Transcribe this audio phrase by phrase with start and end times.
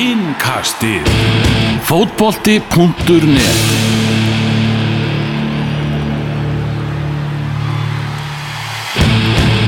[0.00, 1.04] Innkastið.
[1.84, 3.58] Fótbolti.net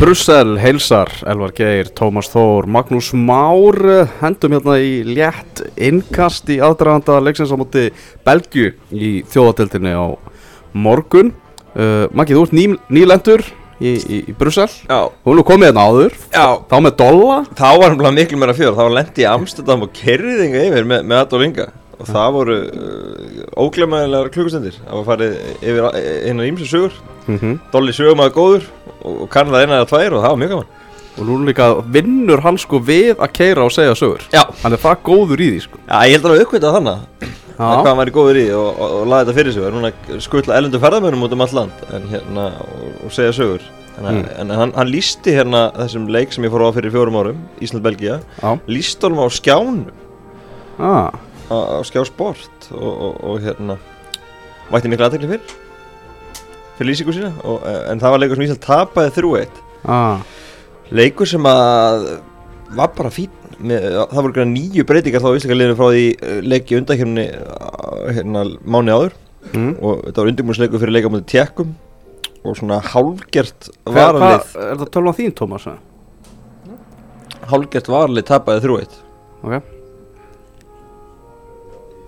[0.01, 3.77] Brussel, heilsar, Elvar Geir, Tómas Þór, Magnús Már
[4.23, 7.91] hendum hérna í létt innkast í aðdraganda leiksins á móti
[8.25, 10.17] Belgju í þjóðatildinni á
[10.73, 11.35] morgun.
[11.77, 13.45] Uh, Maggi, þú ert ný, nýlendur
[13.83, 14.69] í, í, í Brussel.
[14.87, 17.39] Já, Þú er komið hérna áður, já, þá með dolla.
[17.59, 21.07] Þá var hann miklu meira fjör, þá var lendi í Amsterdam og kerriðinga yfir með,
[21.11, 21.69] með Adolf Inga.
[22.03, 24.79] Og það voru uh, óglemæðilegar klukkustundir.
[24.83, 25.85] Það var farið yfir
[26.27, 26.97] einar ímsu sögur.
[27.29, 27.59] Mm -hmm.
[27.75, 28.65] Dolly sögumæður góður
[29.03, 30.73] og, og kann það eina eða tvær og það var mjög gaman.
[31.13, 34.25] Og nú líka vinnur hann sko við að keira og segja sögur.
[34.33, 35.79] Já, Hann er það góður í því sko.
[35.87, 36.99] Já ég held að hann uppkvitað þannig
[37.59, 37.69] Já.
[37.83, 39.63] hvað hann væri góður í og, og, og laði þetta fyrir sig.
[39.63, 43.15] Og er núna að skutla ellendu ferðamönum út um allt land en, hérna, og, og
[43.15, 43.65] segja sögur.
[43.93, 44.23] En, Mm.
[44.41, 48.23] en hann, hann lísti hérna þessum leik sem ég fór á fyrir fjórum árum Ísland-Belgia
[48.67, 49.83] lísti honum á skjánum.
[50.81, 51.13] Ah,
[51.53, 53.77] á, á skjá sport og, og, og hérna
[54.73, 55.53] vætti miklu aðtekli fyrir.
[56.79, 57.35] Fyrir lýsingu sína.
[57.45, 57.61] Og,
[57.93, 59.61] en það var leikur sem Ísland tapaði þrjú eitt.
[59.85, 60.25] Ah,
[60.89, 62.09] leikur sem að
[62.77, 63.31] var bara fín
[63.63, 67.27] með, það voru græna nýju breytingar þá á Íslanda liðinu frá því eh, leiki undanhjörni
[68.17, 69.17] hérna mánu áður
[69.53, 69.73] mm.
[69.79, 71.75] og þetta var undirbúinsleikur fyrir leika mútið tjekkum
[72.43, 74.09] og svona hálgert hva,
[74.59, 75.69] Er það tölvan þín, Tómas?
[77.53, 78.99] hálgert varalið tapaði þrjú eitt
[79.43, 79.71] Ok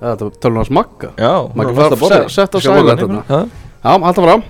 [0.05, 2.97] Það er tölvan hans Magga já, hún var fara- fast á á hérna.
[2.99, 3.23] þarna.
[3.29, 3.41] Já.
[3.95, 4.43] Alltaf fram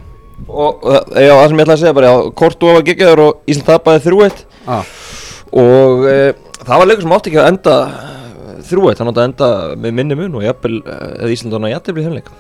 [0.49, 3.69] og og, já, það sem ég ætla að segja bara Kortu var geggjaður og Ísland
[3.69, 4.83] tapaði þrjú eitt ah.
[5.55, 6.19] Og e,
[6.65, 7.77] það var leikur sem átti ekki að enda
[8.65, 11.75] eitt, hann átti að enda með minni mun og jafnvel, eða Ísland var hann að
[11.77, 12.35] jafnvel í þeim leik.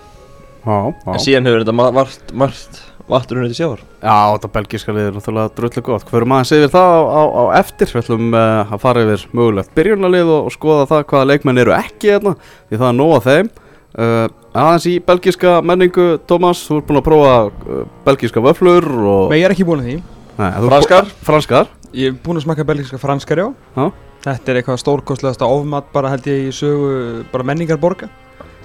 [0.65, 0.77] Já,
[1.13, 2.79] en síðan hefur þetta ma- margt, margt
[3.11, 3.83] vattur unnið til sjávar.
[4.01, 6.07] Já, þetta belgíska liður er náttúrulega drullu gott.
[6.09, 7.93] Hverjum aðeins yfir það á, á, á eftir.
[7.93, 11.77] Við ætlum uh, að fara yfir mögulegt byrjunarlið og, og skoða það hvaða leikmenn eru
[11.77, 13.53] ekki hérna Því það er nóg af þeim.
[13.95, 14.25] Uh,
[14.55, 19.43] Aðeins í belgíska menningu Tómas, þú ert búin að prófa uh, belgíska vöflur og Men
[19.43, 19.99] ég er ekki búin að því.
[20.41, 21.13] Nei, Franskar?
[21.29, 23.47] Franskar Ég er búin að smakka belgíska franskar já.
[23.77, 23.87] Já.
[24.25, 28.09] Þetta er eitthvað stórkostlegasta ofmat bara held ég í sögu bara menningarborga.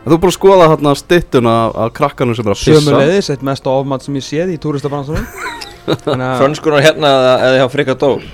[0.05, 2.83] Þú er búin að skoða hérna stittuna af, af krakkanum sem er að pissa.
[2.85, 4.59] Sömuleiðis, eitt mesta ofmat sem ég séð í
[5.89, 8.27] að Frönskunar hérna eða, hjá Frikadór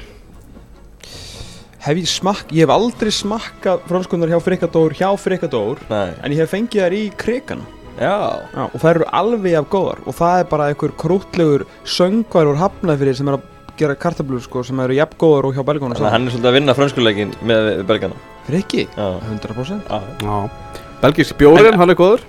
[1.85, 6.16] hef ég smakk, ég hef aldrei smakkað franskunar hjá Frikadór hjá Frikadór Nei.
[6.25, 8.44] En ég hef fengið þær í krigan Já.
[8.51, 10.00] Já, og það eru alveg af góðar.
[10.03, 13.45] Og það er bara einhver krútlegur söngvar úr hafnafyrir sem er að
[13.80, 16.52] gera kartablur sko sem eru jafn góðar og hjá belgónu Þannig að hann er svolítið
[16.52, 19.08] að vinna frönskuleikin með við belgana Friki, Já.
[19.31, 20.02] 100% Já.
[20.22, 20.75] Já.
[21.02, 22.24] Belgísk bjórin, hann er góður.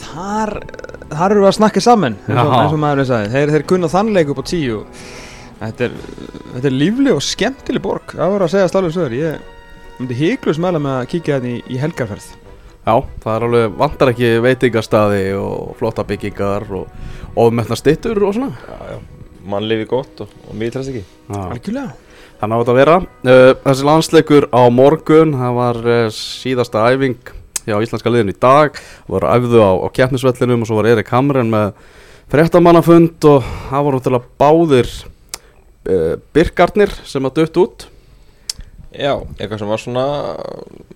[0.00, 0.54] Þar,
[1.12, 3.30] þar eru við að snakka saman eins og, eins og maðurinn sagði.
[3.34, 4.80] Þeir, þeir kunna þannleik upp á tíu.
[5.60, 5.96] Þetta er,
[6.54, 8.16] þetta er lífleg og skemmtileg borg.
[8.16, 9.48] Það var að segja stálega sögur ég
[10.00, 12.28] myndi híklus meðlega með að kíkja þetta í, í helgarferð.
[12.80, 18.54] Já, það er alveg, vantar ekki veitingastaði og flotta byggingar og ofmetna stittur og svona.
[18.64, 19.19] Já, já
[19.50, 21.02] Mann lifi gott og, og mér trefst ekki.
[21.34, 21.92] Algjörlega.
[22.40, 22.96] Þannig á þetta að vera.
[23.20, 27.32] Uh, Þessi landsleikur á morgun Það var uh, síðasta æfing
[27.66, 28.78] hjá íslenska liðin í dag.
[29.04, 31.74] Það var æfðu á, á keppnisvellinum og svo var Erik Hamren með
[32.32, 37.88] fréttamannafund og það voru til að báðir uh, Birkarnir sem að dött út.
[38.90, 40.06] Já, eitthvað sem var svona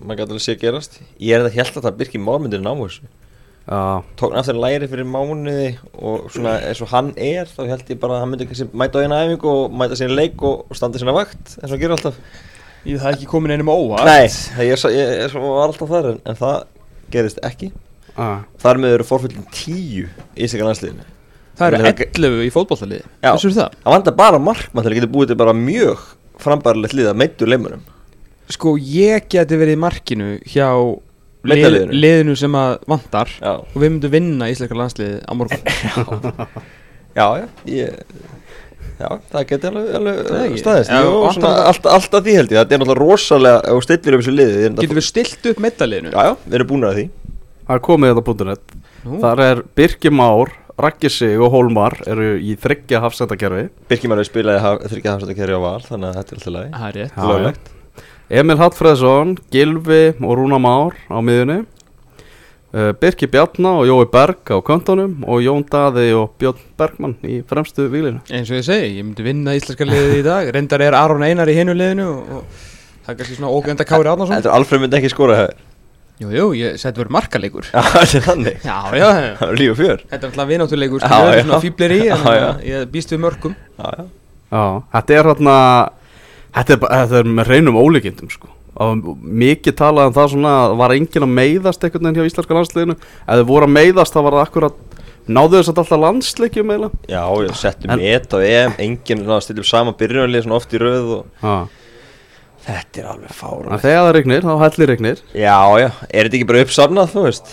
[0.01, 0.97] maður gæti alveg sé að gerast.
[1.21, 3.05] Ég er þetta held að það Birki Már myndir ná þessu
[3.65, 7.87] Já, Tók hann aftur læri fyrir mánuði og svona eins og hann er þá held
[7.89, 10.67] ég bara að hann myndi kannski mæta á eina æfingu og mæta sína leik og,
[10.77, 12.19] standa sína vakt eins og hann gerir alltaf.
[12.85, 14.05] Ég það er ekki komin einum óvart.
[14.05, 16.55] Nei, það ég, er svo- ég, ég, ég var alltaf þar en, en það
[17.15, 17.71] gerist ekki.
[18.15, 20.05] Að, Þar með eru forfyllin tíu
[20.37, 21.07] í sig landsliðinu.
[21.57, 23.75] Það eru Vil ég- 11 í fótballtaliði þessu er það?
[23.81, 26.05] Það vantar bara markmann til að geta búið til bara mjög
[26.45, 27.83] frambærilegt lið að meittu leimunum
[28.51, 30.67] sko ég geti verið í markinu hjá
[31.51, 32.37] lið, liðinu.
[32.39, 35.61] sem að vantar Já, og við myndum vinna íslenska landsliði á morgun.
[37.15, 37.99] Já, já ég,
[38.95, 40.59] Já, það geti alveg, alveg ekki.
[40.59, 40.91] staðist.
[40.91, 42.57] Já, vantar svona, allt, allt að því held ég.
[42.59, 46.11] Það er náttúrulega rosalega og stillir um þessu liði getum við stilt upp meddaliðinu?
[46.15, 47.05] Já, já, við erum búin að því.
[47.65, 48.75] Það er komið þetta punktunett
[49.05, 49.19] Nú.
[49.21, 50.51] Þar er Birki Már,
[50.81, 55.79] Raggi Sig og Hólmar eru í þryggja hafsendakerfi Birkimar hefur spilaði þryggja hafsættakeri á val
[55.85, 56.71] Þannig að þetta er alltaf lagi.
[56.75, 57.74] Það er rétt.
[58.29, 64.57] Emil Hallfreðsson, Gilvi og Rúna Már á miðunni uh, Birki Bjarna og Jói Berg á
[64.65, 69.05] köntunum og Jón Daði og Björn Bergmann í fremstu výlinu eins og ég segi, ég
[69.05, 70.49] myndi vinna íslenska liðið í dag.
[70.55, 72.65] Reyndar er Aron Einar í hinu liðinu og, og
[73.05, 74.33] það er kannski svona ógönda Kári Árnason.
[74.39, 75.61] Þetta er Alfred myndi ekki skora hefur
[76.15, 77.65] jú, jú, ég seti verið markaleikur.
[77.73, 78.61] Já, þetta er þannig.
[78.63, 79.31] Já, já, já.
[79.41, 80.03] Það er líf og fjör.
[80.09, 82.45] Þetta er alltaf vináttuleikur Já, sko, það er svona fýblir í en Já, já.
[82.71, 84.05] ég býst við mörgum Já, já.
[84.55, 84.63] Já,
[84.95, 85.57] þetta er hérna
[86.55, 88.51] þetta er, þetta er með reynum ólíkindum sko.
[88.75, 92.97] Mikið talað um það svona að var enginn að meiðast einhvern veginn hjá íslenska landsliðinu.
[93.23, 94.81] Ef þið voru að meiðast þá var það akkurat
[95.25, 97.23] náðu þess að alltaf landsleikjum eða Já,
[97.57, 101.55] setti En- met á EM Enginn upp sama byrjunarlið Svona oft í röð og ha.
[102.65, 106.49] Þetta er alveg fára þegar það regnir þá hellir regnir Já, já, er þetta ekki
[106.49, 107.51] bara uppsafnað, þú veist?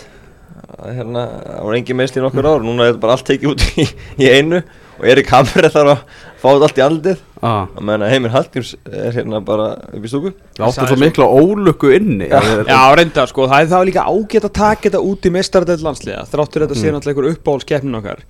[0.73, 3.51] Það Hérna, það var engin meðsli í nokkur ár Núna er þetta bara allt tekið
[3.51, 3.85] út í,
[4.25, 4.61] í einu.
[4.99, 6.01] Og Erik Hamre þarf að
[6.43, 7.65] fá þetta allt í aldið ah.
[7.71, 10.33] Að menna Heimir Hallgríms er hérna bara upp í stúku.
[10.59, 12.27] Áttu sagði svo mikla ólukku inni.
[12.31, 12.39] Já.
[12.67, 16.25] Já, reynda, sko, það er það líka ágætt að taka þetta út í mestaradeild landsliða
[16.31, 18.25] þráttur þetta sé náttúrulega einhver uppáhaldskeppnin okkar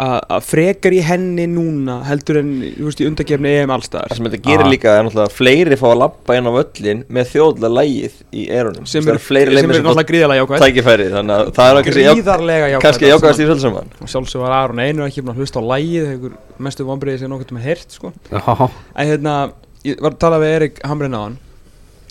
[0.00, 4.14] að að frekar í henni núna heldur en, þú veist, í undakefni EM Það allstaðar
[4.16, 4.70] sem þetta gerir Ah.
[4.72, 8.44] líka er náttúrulega að fleiri fá að labba inn á völlin með þjóðlega lægið í
[8.56, 8.86] erunum.
[8.88, 9.20] Sem Það er, eru
[9.76, 13.48] er náttúrulega gríðalega fá jákvæð tækifæri Þannig að það er gríðarlega jákvæð kannski jákvæðast í
[14.00, 16.34] og sjálfsög var Aron einu ekki búin að hlusta á lægið þegar
[16.68, 18.12] mestu vonbreiði sem nokkuð með hert sko.
[18.32, 19.36] En hérna,
[19.84, 21.38] ég var að tala við Erik Hamrin á hann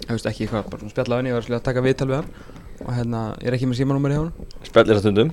[0.05, 2.19] ég veist ekki hvað, bara svona spjalla á hann ég var að taka viðtal við
[2.21, 2.29] hann.
[2.79, 4.31] Og hérna, ég er ekki með símanúmeri hjá hann
[4.63, 5.31] Spellir það stundum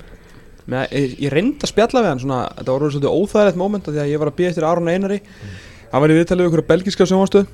[0.66, 3.94] Með, ég, reyndi að spjalla við hann svona, þetta var orðið svolítið óþægilegt moment af
[3.94, 5.18] því að ég var að býja eftir Aron Einari.
[5.92, 7.46] Hann var í viðtalið við einhverja belgiska sjónvarstöð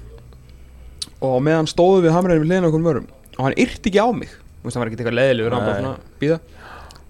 [1.23, 4.33] og meðan stóðu við hamræðin við hliðina okkur mörgum og hann yrti ekki á mig.
[4.33, 6.41] Þú veist, hann var ekki eitthvað leðilegur,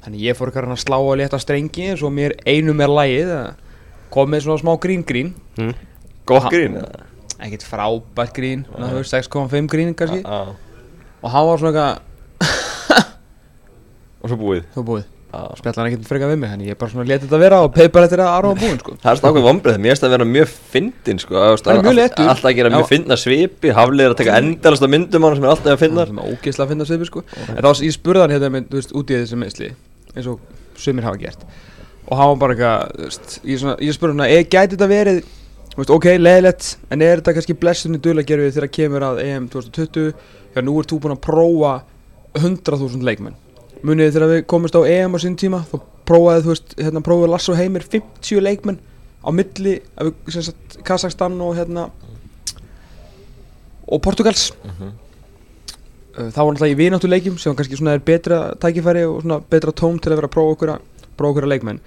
[0.02, 3.32] þannig ég fór eitthvað að slá að létta strengi eins og mér einum er lægið
[4.10, 5.30] kom með svona smá grín grín.
[5.54, 5.76] Mm.
[6.26, 6.80] Gott grín
[7.42, 10.20] ekkert frábært grín, svona, þú veist, 6,5 grín kannski.
[10.22, 10.54] Já,
[11.22, 12.10] og hann var svona eitthvað,
[14.22, 14.38] Og svo
[14.86, 15.58] búið þú búið Já.
[15.58, 17.88] spjalla hann ekkert frekar við mig, þannig ég bara svona leti þetta vera og peið
[17.94, 18.96] bara eftir að Aron var búinn sko.
[19.00, 21.36] Það er svona ákveð vombrið, mér finnst það að vera mjög fyndin sko,
[22.02, 22.12] er.
[22.26, 25.46] Alltaf að gera mjög fyndna svipi, haflið er að taka endalasta myndum á hann sem
[25.46, 26.04] er alltaf að finna.
[26.10, 27.24] Það er ógeðslega að finna svipi sko.
[27.48, 29.70] En þá ég spurði hann hérna þú veist, út í þessi meðsli
[30.12, 31.46] eins og sumir hafa gert.
[32.10, 35.22] Og var bara eitthvað, ég, ég spurði e, gæti þetta verið
[35.78, 40.12] veist, ok, leðilegt, en er þetta kannski blessunni dula gerfið þegar kemur að EM 2020
[40.52, 41.72] þegar nú ert þú búin að prófa
[42.36, 43.38] 100.000 leikmenn
[43.86, 45.76] munið þegar við komumst á EM á sín tíma þá
[46.08, 48.80] prófaði, þú veist, hérna prófaði Lasso Heimir 50 leikmenn
[49.22, 50.12] á milli af,
[50.86, 51.88] Kazakstan og hérna
[53.86, 54.50] og Portugals
[56.12, 59.72] Uh, það var náttúrulega í vináttuleikjum sem kannski svona er betra tækifæri og svona betra
[59.72, 61.78] tóm til að vera að prófa okkur að prófa okkur að leikmenn.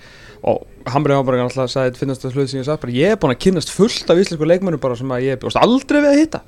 [0.49, 3.19] Og Hamrið bara náttúrulega að sagði finnast það hlut sem ég sagði bara ég er
[3.21, 6.19] búin að kynnast fullt af íslensku leikmennum bara sem að ég bjóst aldrei við að
[6.23, 6.41] hitta?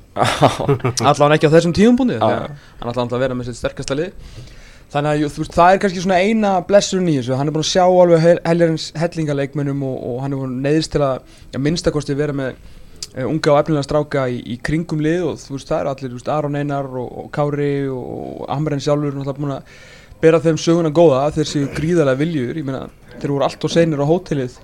[1.11, 2.25] Allavega ekki á þessum tíumbúndi Já.
[2.25, 4.33] hann ætla alltaf að vera með sitt sterkasta lið
[4.94, 7.72] þannig að veist, það er kannski svona eina blessurinn í þessu, hann er búin að
[7.74, 11.18] sjá alveg hel- heljarins hellingaleikmennum og, og hann er búin neðist til að
[11.54, 15.57] ja, minnstakosti vera með uh, unga og efnilega stráka í, í kringum lið og þú
[15.57, 18.07] veist það eru allir, þú veist, Aron Einar og, og Kári og,
[18.39, 19.78] og Amren sjálfur er náttúrulega búin að
[20.24, 22.88] bera þeim söguna góða þeir séu gríðarlega viljur, ég meina
[23.19, 24.56] þeir voru allt og seinir á hótelið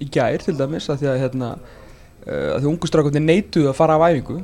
[0.00, 3.78] í gær til dæmis að því að hérna uh, að því ungu strákarnir neituðu að
[3.80, 4.42] fara af æfingu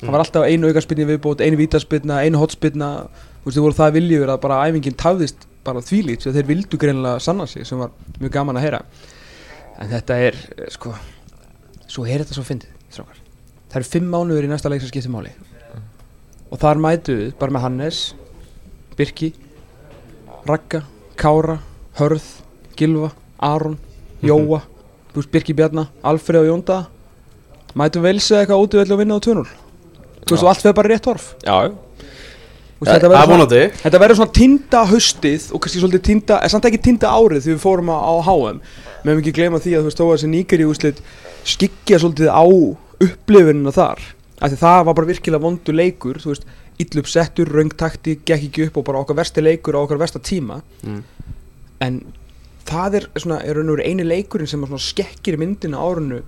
[0.00, 3.92] það var alltaf einu aukarspinni viðbót, einu vítaspinna, einu hotspinna þú veist, þeir voru það
[3.96, 7.78] viljur að bara æfingin tafðist bara þvílít, því að þeir vildu greinilega sanna sig sem
[7.80, 8.80] var mjög gaman að heyra.
[9.80, 10.94] En þetta er, eh, sko
[11.86, 13.20] svo er þetta svo fyndið, strákar.
[13.70, 15.32] Það eru fimm mánuður í næsta leik sem skiptir máli.
[16.50, 18.14] Og þar mætu við bara með Hannes
[18.96, 19.32] Birki
[20.46, 20.84] Ragga,
[21.16, 21.60] Kára
[21.98, 22.22] Hörð,
[22.76, 23.78] Gilva, Aron
[24.22, 24.62] Jóa,
[25.12, 26.86] þú veist Birki Bjarna Alfreð og Jónda.
[27.74, 29.65] Mætu velsa eitthvað út í velli og vinna á 2-0
[30.26, 33.32] þú veist og allt fyrir bara rétt horf Já, veist, þetta það verður er svona-
[33.32, 37.46] vonandi Þetta verður svona tinda haustið og kannski svolítið tinda, er samt ekki tinda árið
[37.46, 38.60] því við fórum á, á HM
[39.06, 41.00] Við hefum ekki gleyma því að þú veist þó að þessi nýgari úslit
[41.46, 42.44] skikja svolítið á
[43.06, 44.00] upplifunina þar
[44.36, 46.46] af því það var bara virkilega vondu leikur þú veist,
[46.82, 50.58] illu uppsettur, raungtakti, gekk ekki upp og bara okkar versti leikur á okkar versta tíma.
[50.84, 50.98] Mm.
[51.80, 52.00] en
[52.68, 56.18] það er svona, er raun og veru eini leikurinn sem svona skekkir myndina á árinu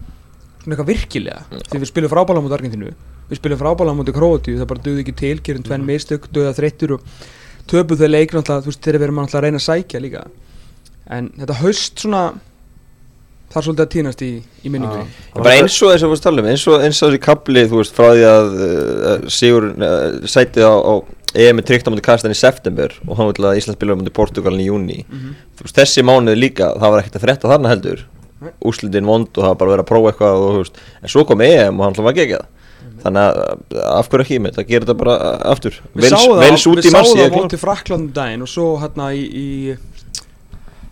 [0.62, 1.42] svona eitthvað virkilega.
[1.68, 2.94] Því við spilum frábæla mútið Argentinu
[3.28, 6.96] við spilum frábæla mútið Króatíu það bara döði ekki til, gerum tvenn mistök döða þreyttur
[6.98, 7.00] og
[7.68, 10.22] töpuð þau leik náttúrulega, þú veist, þegar við erum náttúrulega að reyna að sækja líka.
[11.18, 12.22] En þetta haust svona
[13.48, 14.30] það er svolítið að týnast í,
[14.64, 15.12] í minningunni.
[15.36, 17.80] Bara eins og þess að við tala um, eins og, eins og þessi kapli, þú
[17.80, 20.92] veist, frá því að uh, Sigur uh, sætið á, á
[21.38, 24.14] EM er tryggt á mútið Kastan í september og hann vil að Íslands spila mútið
[24.16, 25.34] Portugalin í júni Mhm.
[25.58, 28.04] Þú veist, þessi mánuð líka, það var ekkert að frétta þarna heldur.
[28.38, 28.52] Nei.
[28.70, 31.40] Úslitin vond og það var bara verið að prófa eitthvað og, veist, en svo kom
[31.42, 32.54] EM og hann hljóða að gegja það
[33.02, 35.16] Þannig að af hverju ekki með þetta, gera þetta bara
[35.52, 35.78] aftur.
[35.94, 37.44] Við vels það, út við í mars sáum ég það er klár.
[37.44, 39.46] mótið Fraklandum daginn og svo hérna í, í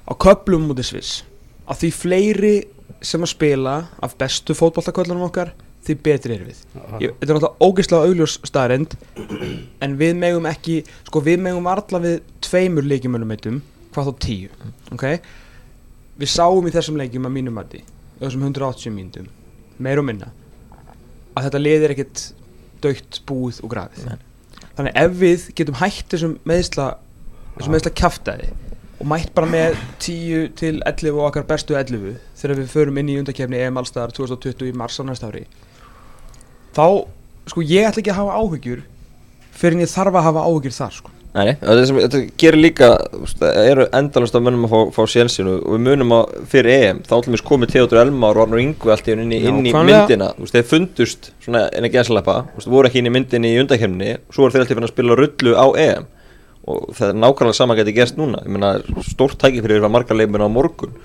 [0.07, 1.21] á köplum mútið Sviss.
[1.67, 2.57] Að því fleiri
[3.05, 5.53] sem að spila af bestu fótballtaköllunum okkar
[5.87, 6.61] því betri erum við.
[7.03, 8.97] Ég, þetta er náttúrulega ógeðslega augljós staðrend
[9.85, 13.61] en við megum ekki sko við megum varla við tveimur leikjumönum eittum,
[13.95, 15.07] hvað þá tíu ok,
[16.19, 17.85] við sáum í þessum leikjum að mínum mati,
[18.19, 19.31] þessum 180 mínútum
[19.83, 20.33] meir og minna
[21.37, 22.23] að þetta liðir ekkert
[22.85, 24.15] dögt búið og grafið.
[24.77, 26.95] Þannig ef við getum hætt þessum meðsla
[27.57, 28.51] þessum meðsla kjaftaði
[28.97, 33.11] og mætt bara með 10 til 11 og okkar bestu 11 þegar við förum inn
[33.13, 35.45] í undakefni EM allstaðar 2020 í mars á næsta ári
[36.77, 37.05] þá,
[37.49, 38.85] sko ég ætla ekki að hafa áhyggjur
[39.57, 43.41] fyrir en ég þarf að hafa áhyggjur þar sko Nei, þetta, gerir líka þú veist,
[43.43, 47.03] það eru endalast að mönnum að fá, fá sénsinu og við munum að fyrir EM
[47.05, 49.61] þá ætlum við komið Theodor Elmar og Arnur Ingvi allt í einu inn í, inn
[49.61, 50.31] í myndina.
[50.39, 54.15] þú veist, þeir fundust svona en ekki aðslepa voru ekki inn í myndinni í undakemni
[54.31, 56.09] svo voru þeir alltaf að spila rullu á EM.
[56.67, 58.41] Og það er nákvæmlega sama geti gerst núna.
[58.43, 58.73] Ég meina
[59.07, 60.97] stórt tækifyrir var margar leikmenn á morgun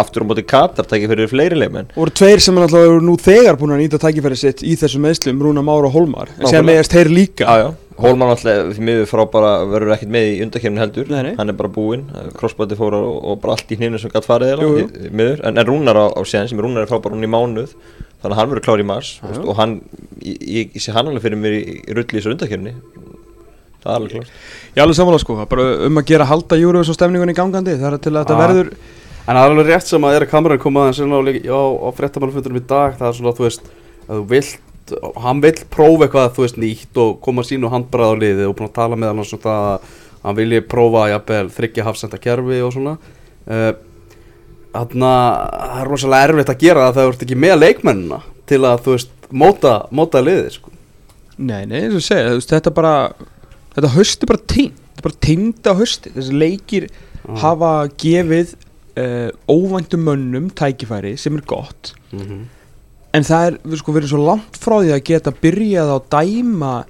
[0.00, 1.92] aftur á móti Katar tækifyrir fleiri leikmenn.
[1.94, 5.06] Og voru tveir sem er náttúrulega nú þegar búin að nýta tækifæri sitt í þessum
[5.06, 7.46] meðslum Rúna Mára og Holmar en sem meðast þeir líka.
[7.46, 11.10] Já, já, Hólmann alltaf því miður frá bara verður ekkert með í undakefni heldur.
[11.12, 11.32] Nei, nei.
[11.36, 12.06] hann er bara búinn,
[12.38, 14.86] crossbody fór og, og bara allt í hnifnu sem gætt farið Jú, jú.
[14.94, 17.74] því miður, en, en Rúnar á, á séðan sem Rúnar er frábær hún í mánuð.
[18.20, 19.36] Þannig að hann verður klár í mars já.
[19.40, 19.78] og hann,
[20.20, 22.74] ég, ég, ég sé hann alveg fyrir mér í, í rulli í þessu undakefni
[23.80, 24.32] það er alveg klart
[24.76, 27.96] Já, alveg samanlega sko, er bara um að gera halda júru og stemningunni gangandi, það
[27.96, 28.72] er til að þetta verður
[29.26, 31.88] En það er alveg rétt sem að Erik Hamran kom aðeins inn á, á, á
[31.96, 33.68] fréttamannafundunum í dag Það er svona, þú veist,
[34.06, 38.20] að þú vilt Hann vill prófa eitthvað, þú veist, nýtt Og koma sínu handbræð á
[38.24, 41.84] liðið Og búin að tala með hann svona það að Hann vilji prófa, jafnvel, þryggja
[41.86, 42.98] hafsenda kerfi og svona.
[43.48, 43.70] Uh,
[44.74, 48.18] Þannig að það er rosalega erfitt að gera það Þegar þú ert ekki með leikmennina
[48.50, 50.74] Til að, þú veist, móta, móta liðið, sko.
[51.40, 52.94] Nei, nei, eins og segja, þú veist, þetta bara
[53.72, 56.86] þetta höst er bara tínt þetta er bara tínt á hösti, þessi leikir
[57.40, 58.52] hafa gefið
[59.00, 61.94] uh, óvæntum mönnum tækifæri sem er gott.
[62.12, 62.44] Mm -hmm.
[63.12, 66.84] en það er, við sko, verið svo langt frá því að geta byrjað á dæma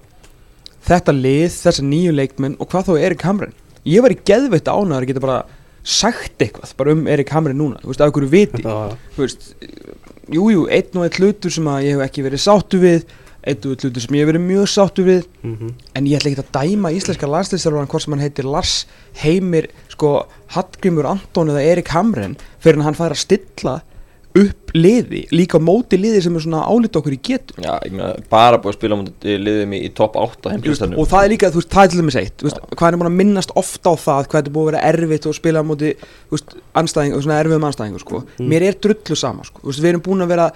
[0.85, 4.69] þetta lið, þessa nýju leikmenn og hvað þá er Erik Hamren ég var í geðveitt
[4.69, 5.39] ánæður að geta bara
[5.87, 8.63] sagt eitthvað bara um Erik Hamren núna, þú veist, af hverju viti?
[9.17, 9.49] Þú veist,
[10.29, 13.07] jújú, jú, einn og einn hlutur sem að ég hef ekki verið sáttu við
[13.41, 15.23] einn og einn hlutur sem ég hef verið mjög sáttu við.
[15.43, 18.75] Mm en ég ætla ekki að dæma íslenska landslýstjálfan hvort sem hann heitir Lars
[19.23, 20.17] Heimir sko
[20.57, 23.79] Hallgrímur Anton eða Erik Hamren fyrir að hann fær að stilla
[24.39, 27.57] upp liði, líka móti liði sem er svona álít okkur í getu.
[27.59, 31.09] Já, ég meina, bara búið að spila mútið liðum í, í topp 8 heimlistanum og
[31.11, 33.11] það er líka, þú veist, það er til dæmis eitt þú veist, hvað er búin
[33.11, 36.37] að minnast ofta á það hvað er búið að vera erfitt og spila móti þú
[36.37, 38.23] veist, anstæðing, svona erfiðum anstæðingu sko.
[38.53, 39.65] mér er drullu sama, sko.
[39.65, 40.47] þú veist, við erum búin að vera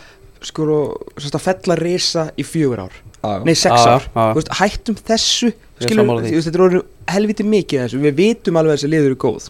[0.45, 0.71] sko,
[1.19, 3.03] sérst, að fella risa í fjögur ár
[3.45, 5.51] nei, sex ár, veist, hættum þessu
[5.83, 9.21] skilur, þetta er orðið helviti mikið af þessu, við vitum alveg að þessi liður eru
[9.25, 9.49] góð.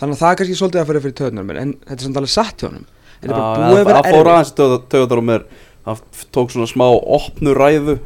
[0.00, 2.32] Þannig að það er kannski svolítið að fyrir fyrir töðunar en þetta er samt alveg
[2.34, 2.86] satt hjá honum.
[3.20, 4.54] Þetta er bara búið að vera Það fór aðeins
[4.94, 5.44] töðar um mér.
[5.84, 6.00] Það
[6.36, 7.98] tók svona smá opnu ræðu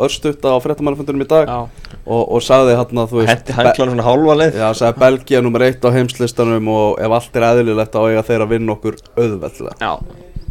[0.00, 4.06] Örstutta á fréttamannafundunum í dag og, og sagði hann að þú veist Hendi hæklan svona
[4.06, 4.56] hálfa leið.
[4.56, 8.44] Já, sagði Belgia nummer eitt á heimslistanum og ef allt er eðlilegt á eiga þeir
[8.46, 9.76] að vinna okkur auðveldlega.
[9.76, 9.92] Já,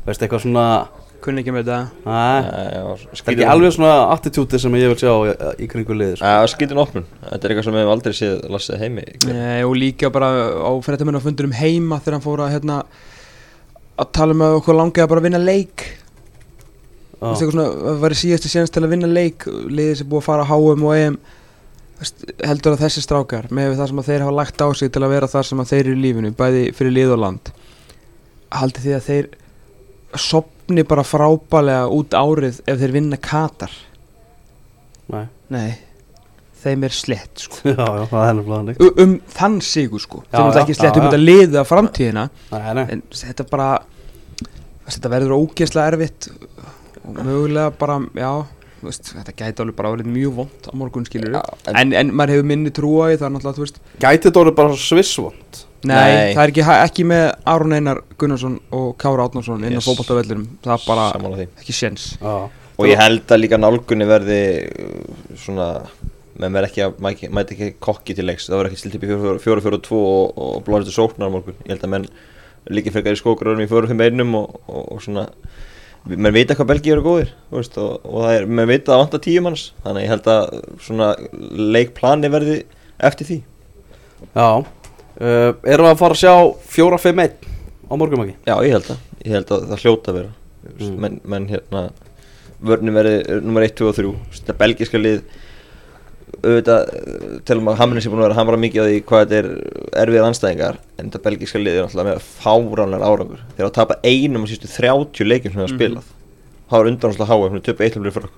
[0.05, 0.65] Veist eitthvað svona
[1.23, 1.77] kunni ekki með þetta.
[2.03, 5.35] Það er ekki alveg svona attitúti sem ég vil sjá í,
[5.65, 6.31] í kringu liðið sko.
[6.33, 7.07] Já, skýtin opnun.
[7.23, 10.71] Þetta er eitthvað sem við hefum aldrei séð Lassið heimi Nei, og líka bara á
[10.85, 12.79] fréttamennu fundurum heima þegar hann fór að hérna
[13.99, 15.87] að tala um að okkur langi að bara vinna leik.
[17.19, 20.23] Þú veist eitthvað svona, það væri síðasti séns til að vinna leik liðið sem búið
[20.23, 21.19] að fara á HM og EM.
[22.47, 25.11] Heldur að þessi strákar með það sem að þeir hafa lagt á sig til að
[25.17, 27.51] vera þar sem að þeir eru í lífinu, bæði fyrir lið og land
[28.55, 29.29] haldið því að þeir
[30.69, 33.71] sopni bara frábælega út árið ef þeir vinna Katar.
[35.09, 35.25] Nei.
[35.49, 35.71] Nei,
[36.61, 37.61] þeim er slett sko.
[37.73, 40.21] Já, já, það er nefnilega hannig U- um þann sigur sko.
[40.29, 42.27] Eru já, ekki slett já, um þetta liðið af framtíðina.
[42.53, 42.83] Nei, nei.
[42.93, 43.69] En þetta bara
[44.89, 46.29] þetta verður ógeðslega erfitt.
[47.01, 48.31] Og mögulega bara, já
[48.79, 51.95] þú veist, þetta gæti alveg bara verið mjög vond á morgun skilur Já, en- en,
[52.03, 53.81] en maður hefur minni trúa í það er náttúrulega, þú veist.
[54.05, 56.33] Gæti þetta orðið bara svissvond nei, Nei.
[56.35, 59.87] það er ekki, ekki með Aron Einar Gunnarsson og Kára Átnarsson inn á Yes.
[59.87, 62.09] fótballtavellurum, það er bara ekki séns.
[62.19, 62.49] Já.
[62.79, 64.39] Og ég held að líka nálgunni verði
[64.71, 65.69] uh, svona
[66.39, 68.47] menn verð ekki að mæti, ekki kokki til leiks.
[68.47, 71.83] Það verður ekki stilt upp í 4-4-2 og, og blóðist sóknar á morgun ég held
[71.83, 72.05] að menn
[72.71, 75.25] líka frekar í skókurörnum í 4-5-1 og, og, og svona
[76.07, 79.01] menn vita hvað Belgi eru góðir þú veist, og, og það er, menn vita að
[79.03, 80.45] vanta tíum hans þannig að ég held að
[80.85, 81.09] svona
[81.75, 82.57] leikplani verði
[83.09, 83.39] eftir því.
[84.35, 84.47] Já
[85.19, 86.33] uh, Erum við að fara að sjá
[86.75, 87.47] 4-5-1
[87.89, 88.35] á morgum ekki?
[88.47, 90.31] já ég held að, ég held að það hljóta að vera.
[90.79, 90.95] Mm.
[90.99, 91.83] menn, menn hérna
[92.59, 95.21] vörnum verði nummer 1, 2 og 3 þetta belgiska lið
[96.39, 99.23] auðvitað, eh, telum að Hamrins er búin að vera að hamra mikið á því hvað
[99.23, 99.47] þetta er
[100.03, 103.41] erfiðar anstæðingar en þetta belgiska lið er náttúrulega með fáránlega árangur.
[103.55, 105.71] Þeir hafa tapað einum á sístu 30 leikjum sem það Mhm.
[105.71, 106.05] hafa spilað
[106.69, 108.31] það var undan náttúrulega háa, hún er töpu eitthvað fyrir okkur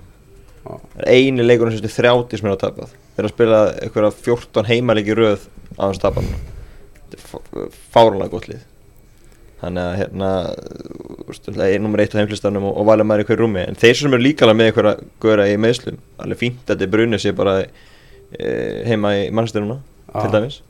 [1.02, 2.90] það eini leikur á sístu 30 sem það hafa tapað.
[3.18, 5.42] Þeir hafa spilað eitthvað 14 heimaleiki í röð
[5.78, 6.26] á þess að
[7.32, 8.64] tapa hann þetta er fá- fáránlega gott lið.
[9.62, 10.30] Þannig að hérna
[11.70, 13.62] er nummer eitt á heimlistanum og, og valja maður í hverju rúmi.
[13.68, 16.92] En þeir sem eru líka alveg með einhverja göra í meðslum alveg fínt að þetta
[16.96, 18.52] brunir sér bara e,
[18.90, 19.78] heima í mannsturuna
[20.10, 20.18] Já.
[20.24, 20.62] til dæmis.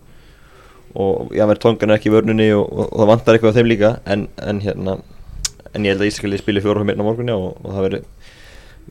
[0.91, 3.69] Og já, verður tóngan ekki í vörnunni og, og, og það vantar eitthvað á þeim
[3.71, 4.97] líka en, en hérna
[5.71, 8.01] en ég held að Ísraeli spili fjóra fyrir á morgunni og, það verður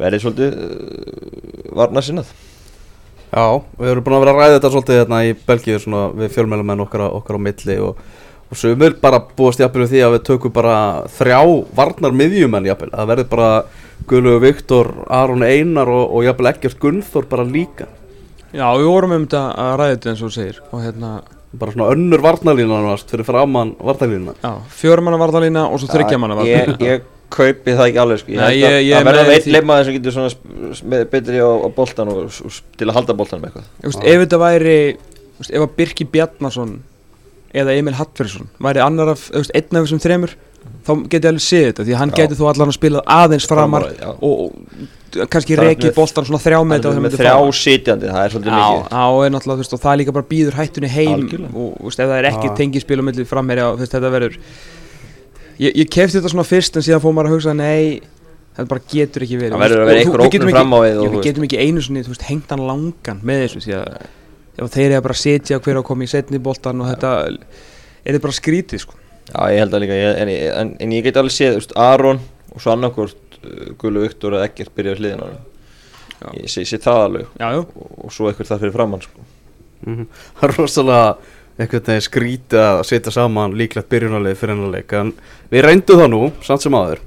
[0.00, 2.30] verður svolítið uh, varna sinnað
[3.30, 6.32] Já, við erum búin að vera að ræða þetta svolítið hérna í Belgíu svona við
[6.34, 8.00] fjölmælamenn okkar, okkar á milli og,
[8.50, 10.76] og sumir bara búast jafnvel við því að við tökum bara
[11.14, 11.40] þrjá
[11.78, 13.50] varnar miðjumenn jafnvel, það verður bara
[14.10, 17.86] Guðlegu Viktor, Aron Einar og, og jafnvel ekkert Gunnþór bara líka.
[18.50, 21.12] Já, við vorum um þetta að ræða þetta eins og segir og hérna,
[21.62, 26.66] bara svona önnur varnarlínan varst fyrir framann varnarlínan já, fjóramanna varðalína og svo þryggjamanna ég,
[26.66, 28.32] varðalína ég kaupi það ekki alveg sko.
[28.40, 31.38] Nei, ég- ég það er verður með að veit því- leifmaður sem getur svona betri
[31.40, 34.76] á, á boltan og, og, til að halda boltan með eitthvað ef þetta væri
[35.40, 36.76] ef að Birki Bjarnason
[37.54, 40.34] eða Emil Hattferðsson væri annar af, einn af þessum þremur
[40.86, 42.16] þá geti ég alveg séð þetta því hann Já.
[42.20, 44.10] geti þó allan að spila aðeins framar Framar, já.
[44.20, 48.52] og, og kannski er með- boltan svona þrjá metra er þrjá sitjandi, það er svolítið
[48.52, 51.14] Já, mikið já, og er náttúrulega, þú veist, og það líka bara býður hættunni heim
[51.16, 51.54] Algjörlega.
[51.56, 54.36] og þú veist, ef það er ekki tengispil á milli framherja, þetta verður
[55.60, 58.00] ég, ég kefti þetta svona fyrst en síðan fór maður að hugsa, nei
[58.56, 60.74] þetta bara getur ekki verið Það verður að vera einhver við getum ógnun ekki- fram
[60.74, 63.76] á við við getum ekki einu sinni, þú veist, hengt hann langan með þessu því
[63.80, 67.36] að þeir eru bara að setja hver að koma í setni boltan og þetta er
[68.10, 68.96] þetta bara skrítið, sko
[69.30, 70.28] Já, ég held að líka, ég, en,
[70.60, 72.18] en, en ég get alveg séð, þú veist, Aron
[72.50, 75.30] og svo annarkvort uh, Gullu Viktor eða Eggert byrja á hliðina á.
[76.20, 76.26] Já.
[76.40, 79.22] Ég sé, sé það alveg Já, og, og svo eitthvað þar fyrir framann sko.
[79.86, 80.08] Mhm.
[80.40, 81.04] Það er rosalega
[81.60, 84.92] einhvern veginn skrítið að setja saman líklegt byrjunarlið fyrir hennar leik.
[84.96, 85.12] En
[85.52, 87.04] við reyndum það nú, samt sem aður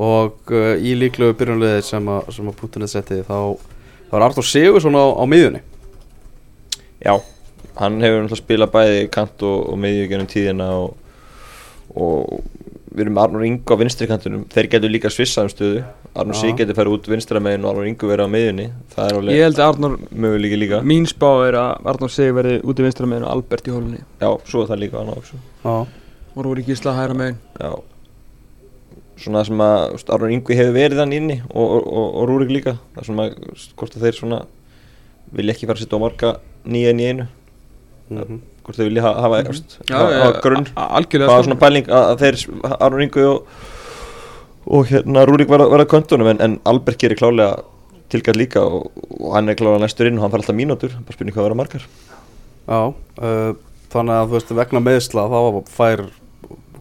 [0.00, 3.56] og uh, í líklegu byrjunarliði sem að, að Putinið setti þá,
[4.08, 5.60] þá er Artur Sigursson á, á miðjunni.
[7.00, 7.14] Já,
[7.80, 10.94] hann hefur náttúrulega spilað bæði kant og, og miðju gennum tíðina og,
[11.96, 12.40] og
[12.90, 15.82] við erum Arnur Ingo á vinstri kantunum þeir getur líka svissað um stöðu.
[16.18, 16.38] Arnur.
[16.38, 18.66] Sig getur farið út vinstra megin og Arnur Ingo verið á miðjunni.
[18.94, 19.94] Það er ég alveg held að Arnór
[20.24, 20.80] möguleiki líka.
[20.90, 24.02] Mín spá er að Arnór segi verði út í vinstra meginn og Albert í hólunni.
[24.18, 25.04] Já, svo er það líka
[25.60, 25.76] Já,
[26.34, 27.72] og Rúri Gísla hæra meginn Já.
[29.20, 32.78] Svona sem að Arnur Ingo hefur verið hann inni og, og, og, og Rúrik líka.
[32.94, 33.28] Það er svona
[33.76, 34.44] hvort að þeir svona
[35.30, 36.32] vilja ekki fara að setja á marga
[36.66, 37.26] nýja en í einu.
[38.10, 38.40] Mhm.
[38.64, 40.66] Hvort þeir vilja hafa, hafa, mm Já, hafa, já, hafa grunn.
[40.76, 41.48] a- a- algjörlega það var sko.
[41.50, 43.46] svona pæling að, að þeir Arnur Ingu og,
[44.66, 45.48] og hérna Rúrik
[45.84, 47.62] að kontunum en, en Albert gerir klálega
[48.10, 50.90] tilgætt líka og, og hann er klálega næstur inn og hann fær alltaf mínútur.
[51.06, 51.84] Bara spurning hvað vera margar.
[52.68, 53.52] Já uh,
[53.90, 56.04] þannig að þú veist vegna meðsla þá fær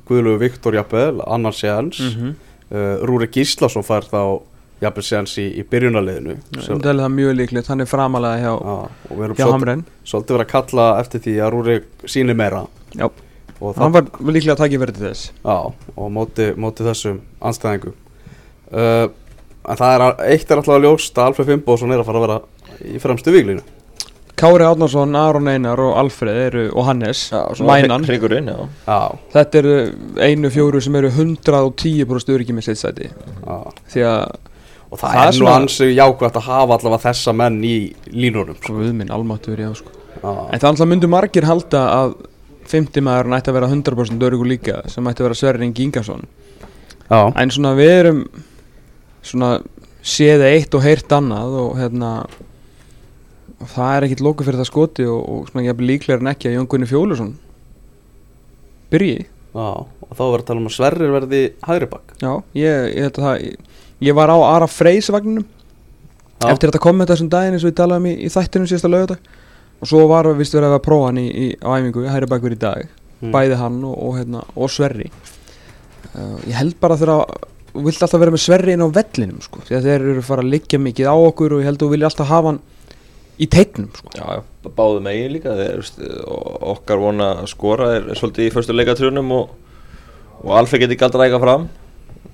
[0.10, 2.36] Guðlegu Viktor jafnvel, annar séans Mhm.
[2.74, 4.42] uh, Rúri Gíslason fær þá
[4.80, 5.64] jafnvel séans í, í
[6.74, 8.76] myndi alveg það mjög líklegt, hann er framalega hjá, Já,
[9.10, 9.86] og við erum hjá svolítið, Hamren.
[10.12, 12.66] svolítið verið að kalla eftir því að Rúri síni meira.
[12.96, 13.08] Já.
[13.60, 15.32] og, hann var líklega að taki verið til þess.
[15.44, 15.58] Já,
[15.96, 17.98] og móti, móti þessum anstæðingum
[18.72, 19.10] uh,
[19.70, 22.26] en það er eitt er alltaf að ljóst að Alfred Fimboðsson er að fara að
[22.28, 22.40] vera
[22.90, 23.66] í fremstu víglinu
[24.40, 27.26] Kári Átnarsson, Aron Einar og Alfred eru, og Hannes,
[28.88, 29.02] Já,
[29.34, 29.74] þetta eru
[30.16, 33.10] einu fjóru sem eru 110% öryggi með sitt sæti.
[33.92, 34.38] Því að,
[34.90, 37.76] Og það, Það er nú ansi jákvæmt að hafa allavega þessa menn í
[38.10, 38.64] línunum sko.
[38.66, 39.92] sko við minn, almáttur já sko.
[40.20, 42.16] Já, en það alltaf myndu margir halda að
[42.70, 46.26] 50 maður ætti að vera 100% öryggur líka sem ætti að vera Sverri Ingi Ingarsson
[47.10, 48.20] já, en svona við erum
[49.26, 49.52] svona
[50.06, 52.12] séð eitt og heyrt annað og hérna
[53.60, 56.50] og það er ekkit lóku fyrir það skoti og, og svona jafnvel líklega en ekki
[56.50, 57.34] að Jón Gunni Fjólusson
[58.94, 59.26] byrji.
[59.54, 59.70] Já
[60.10, 63.18] Og þá verður að tala um að Sverrir verði hægri bakk já, ég, ég held
[63.20, 63.44] að það
[64.02, 65.46] ég, var á Ara Freys vagninum
[66.40, 66.54] Já.
[66.54, 69.36] eftir þetta kom með þessum daginn eins og við talaðum í, í þættinum síðasta laugardag
[69.80, 72.60] og svo var vist verið að prófa hann í, í, á æfingu hægri bakkur í
[72.60, 72.88] dag
[73.20, 73.34] Mm.
[73.36, 75.10] bæði hann og, og, hérna, og Sverri
[76.16, 77.26] uh, ég held bara þegar
[77.74, 80.46] þú vilt alltaf vera með Sverri inn á vellinum sko, því að þeir eru fara
[80.46, 82.62] að liggja mikið á okkur og ég held að þú vilja alltaf hafa hann
[83.36, 84.14] í tegnum sko.
[84.16, 85.84] Já, já, báðu megin líka þeir,
[86.72, 89.52] okkar vona að skora er, svolítið í fyrstu leikatrunum og,
[90.40, 91.68] og Alfred getur ekki alltaf rækka fram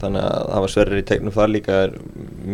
[0.01, 1.97] þannig að það var sverrir í tegnum þar líka er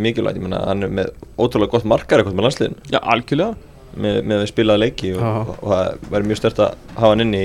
[0.05, 2.89] mikilvægt, ég meina hann er með ótrúlega gott markar eitthvað með landsliðinu.
[2.93, 3.69] Já, algjörlega.
[3.91, 7.23] Með, með við spilaða leiki og, og, og það verður mjög stört að hafa hann
[7.25, 7.41] inni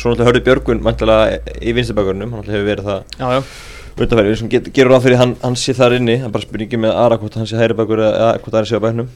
[0.00, 3.40] svo náttúrulega hörðu Björgun vantilega í vinstirbakurinnum, hann hefur verið það Já, já,
[4.00, 6.94] undanfæri, sem get, gerur ráð fyrir hann, hann sé þar inni, hann bara spurningi með
[6.96, 9.10] aðra hvort hann sé hægri bakur eða eða hvort það er sé á bæknum.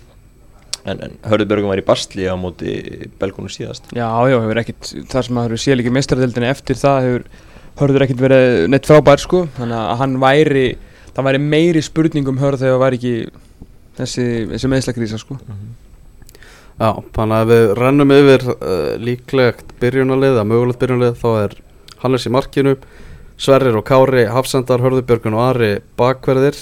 [0.85, 2.75] En, en hörðu Björgun var í Bastli á móti
[3.21, 3.89] Belgónu síðast.
[3.97, 7.29] Já, já, hefur ekkit þar sem að hefur séð líka mestradildinni eftir það hefur
[7.79, 10.67] hörður ekkit verið neitt frábær sko, þannig að hann væri
[11.15, 13.15] það væri meiri spurningum hörð þegar það væri ekki
[13.99, 15.39] þessi, þessi meðslagrísa sko.
[16.75, 21.59] Já, þannig að við rennum yfir uh, líklegt byrjunarlið, að mögulegt byrjunarlið þá er
[22.03, 22.75] Hannes í markinu
[23.35, 26.59] Sverrir og Kári, Hafsendar, Hörðubjörgun og Ari bakverðir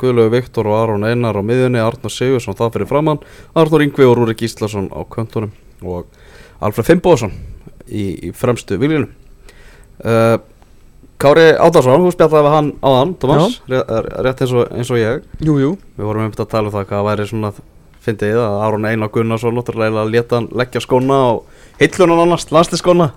[0.00, 3.20] Guðlegu Viktor og Aron Einar á miðjunni Arnur Sigursson það fyrir framann
[3.52, 5.52] Arnur Yngvi og Rúri Gíslason á köntunum
[5.84, 6.08] og
[6.64, 7.34] Alfred Fimboðsson
[7.88, 9.10] í, í fremstu viljunum
[10.00, 10.38] uh,
[11.22, 13.92] Kári Ádarsson, þú spjallaði við hann áðan, Thomas, rétt,
[14.26, 15.22] rétt eins, og, eins og ég.
[15.46, 15.70] Jú, jú.
[15.98, 17.50] Við vorum einmitt að tala um það hvað væri svona
[18.04, 21.38] fyndið að Aron Einar Gunnarsson náttúrulega leta hann leggja skóna og
[21.80, 23.08] heillunan annars, landsliskóna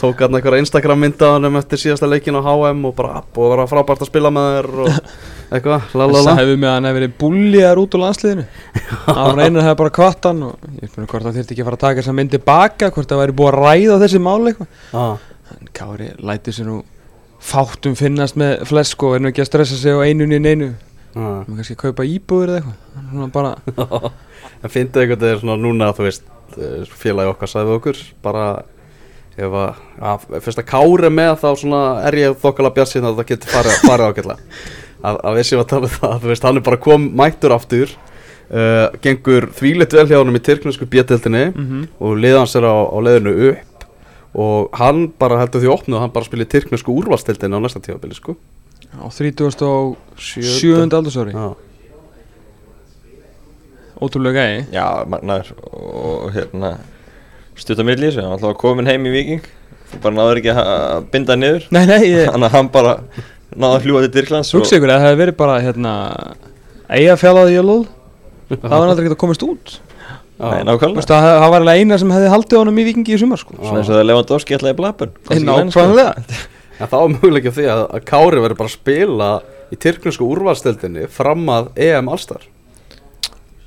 [0.00, 3.38] tók hann einhverja Instagram mynda á hann eftir síðasta leikin á HM og bara app
[3.38, 4.88] og var frábært að spila með þér og
[5.54, 8.44] eitthvað, Það lalala hefur með að hann hefur verið búljar út úr landsliðinu.
[9.14, 11.78] Aron Einar hefur bara kvatt hann og ég spyrir hvort það þurfti ekki að fara
[11.78, 12.02] að taka
[17.44, 20.68] fátum finnast með flesk og er nú ekki að stressa sig á einunni en einu
[21.14, 21.42] ah.
[21.44, 22.78] Maður kannski að kaupa íbúður eða eitthvað.
[22.94, 23.50] Hann svona bara
[24.62, 28.46] en fyndið eitthvað þetta er svona núna þú veist, eh, félagi okkar við okkur bara
[29.34, 33.20] ef að, að fyrst að Kári er með þá svona er ég þokkala bjassinn að
[33.20, 34.58] það getur farið, farið ágætlega.
[35.04, 37.90] Að, að séum að tala um það, þú veist, hann er bara kom mættur aftur
[38.54, 42.98] uh, gengur þvílitt vel hjá honum í tyrknusku bjöldildinni mm og liðans er á, á
[43.04, 43.73] leiðinu upp
[44.34, 48.16] og hann bara heldur því opnu og hann bara spilir tyrknusku úrvalstildinni á næsta tímabili
[48.18, 48.34] sko.
[48.94, 49.94] Á 37.
[50.90, 51.34] aldursári.
[51.34, 51.54] Já,
[54.04, 54.66] Ótrúlega gæi.
[54.74, 56.74] Já, magnaður og hérna
[57.56, 59.44] stutta milli þessu, hann ætlaði að komin heim í Viking
[59.92, 61.68] þú bara náður ekki að binda niður.
[61.74, 62.94] Nei, nei, ég þannig að hann bara
[63.54, 65.92] náði að fljúa til Dirklands hugsa ykkur að það hefði verið bara hérna
[66.90, 67.82] Eiga fjallaði jölul
[68.50, 69.70] Það var aldrei getað komist út.
[69.70, 69.93] Nei, já, Þú
[70.68, 71.06] nákvæmlega.
[71.10, 73.56] Það var alveg eina sem hefði haldið honum í vikingi í sumar sko.
[73.60, 75.14] Svona eins og það Lewandowski ætlaði blabun
[75.48, 76.12] Nákvæmlega.
[76.74, 79.28] En þá er möguleik af því að, Kári verður bara að spila
[79.70, 82.48] í tyrknusku úrvalstildinni fram að EM Allstar.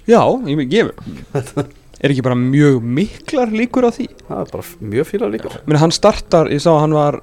[0.08, 0.92] Já, ég gefi
[1.98, 4.10] Er ekki bara mjög miklar líkur á því?
[4.28, 5.56] Það er bara mjög fíla líkur.
[5.66, 7.22] Meni, hann startar, ég sá að hann var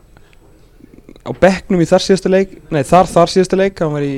[1.24, 4.16] á bekknum í þar síðasta leik Nei, þar þar síðasta leik Hann var í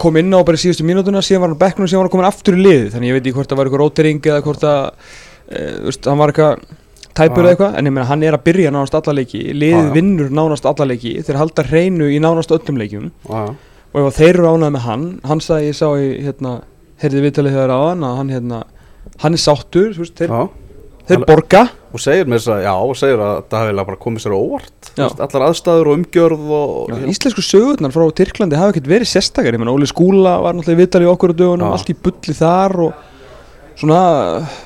[0.00, 2.28] kom inn á bara síðustu mínútuna síðan var hann bekknum og síðan var hann komin
[2.30, 4.84] aftur í liði þannig ég veit ekki hvort það var eitthvað rótering eða hvort að
[5.50, 6.64] e, veist, hann var eitthvað
[7.20, 7.52] tæpur eða Já.
[7.54, 9.92] eitthvað en ég meina hann er að byrja nánast alla leiki liðið Já, já.
[9.98, 13.42] vinnur nánast alla leiki þeir halda hreinu í nánast öllum leikjum Já,
[13.90, 16.54] og ef þeir eru ánægð með hann hann sagði, ég sá í hérna
[17.02, 18.62] heyrði viðtalið þegar á hann að hann hérna
[19.20, 20.32] hann er sáttur, veist, þeir,
[21.08, 21.62] þeir borga.
[21.90, 24.38] Og segir mér þess að, já, og segir að það hefði bara komið sér á
[24.38, 24.90] óvart.
[25.00, 29.56] Veist, Allar aðstæður og umgjörð og Já, Íslensku sögurnar frá Tyrklandi hafa ekkert verið sérstakar,
[29.56, 31.72] ég menn Óli Skúla var náttúrulega í viðtalið í okkur á dögunum, Já.
[31.78, 32.92] allt í bulli þar og
[33.80, 34.00] svona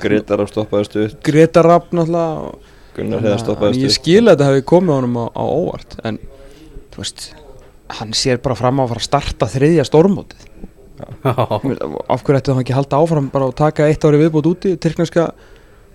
[0.03, 3.97] Gretar á stoppaði stuð Greta Rapp náttúrulega og- Gunnar hefði að- stoppaði þannig Ég stuð
[4.03, 6.19] skil að þetta hefði komið honum á, á óvart en
[6.93, 7.25] þú veist
[7.99, 10.45] hann sér bara fram á að fara að starta þriðja stormótið
[10.95, 14.47] Já, af hverju ætti það ekki að halda áfram bara að taka eitt ári viðbútt
[14.47, 14.77] úti?
[14.79, 15.25] Tyrkneska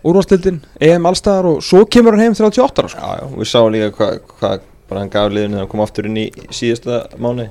[0.06, 3.00] úrvastildin, EM allstaðar og svo kemur hann heim 38 ára sko.
[3.00, 4.52] Já, já, við sáum líka hvað hva,
[4.90, 7.46] bara hann gaf liðinu þegar hann kom aftur inn í síðasta mánu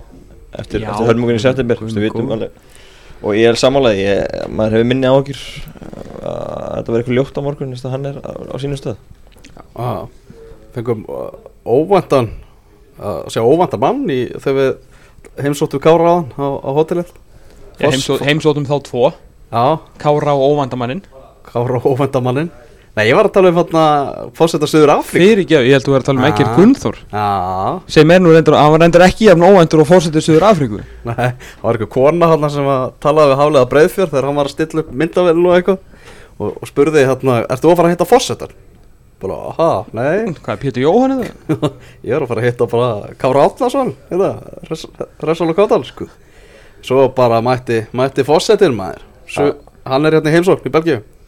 [0.57, 2.33] eftir, eftir hörmungunni í september, þú góður.
[2.37, 2.59] alveg.
[3.19, 5.39] Og ég er sammálaði, ég, maður hefur minni ágjur
[6.19, 8.99] að þetta verður eitthvað ljótt á morgun þess að hann er á, á sínum stöð
[9.59, 10.07] já
[10.75, 11.01] Fengum
[11.65, 12.29] óvæntan
[12.99, 16.71] að sjá óvæntan mann í, þegar við heimsóttum Kára á hann á, á
[17.79, 19.11] heimsó, heimsóttum þá tvo.
[19.49, 21.01] Já, Kára og óvandamannin
[21.45, 22.49] Kára óvæntan mannin
[22.97, 23.81] Nei, ég var að tala um hérna
[24.35, 26.29] fósetta Suður Afrík fyrir ekki, ég held að þú er að tala um Ah.
[26.33, 26.95] ekkert Gunnþór.
[27.13, 30.79] Já, sem er nú reyndar, hann var reyndar ekki jafn óvæntur og fórsetið Suður Afríku.
[31.05, 34.49] Nei, það var eitthvað kona hann sem að talaði við Haflega Breiðfjörð þegar hann var
[34.49, 35.77] að stilla upp myndavélinu og eitthvað
[36.39, 38.51] og, og spurði hérna, ertu að fara að hitta fósettar?
[39.21, 40.33] Bara, aha, nei.
[40.41, 41.71] Hvað er Pétur Jóhann eða?
[42.07, 42.89] Ég er að fara að hitta bara
[43.21, 44.33] Kára Átnason hérna,
[45.23, 46.09] Resal og Kádal sko.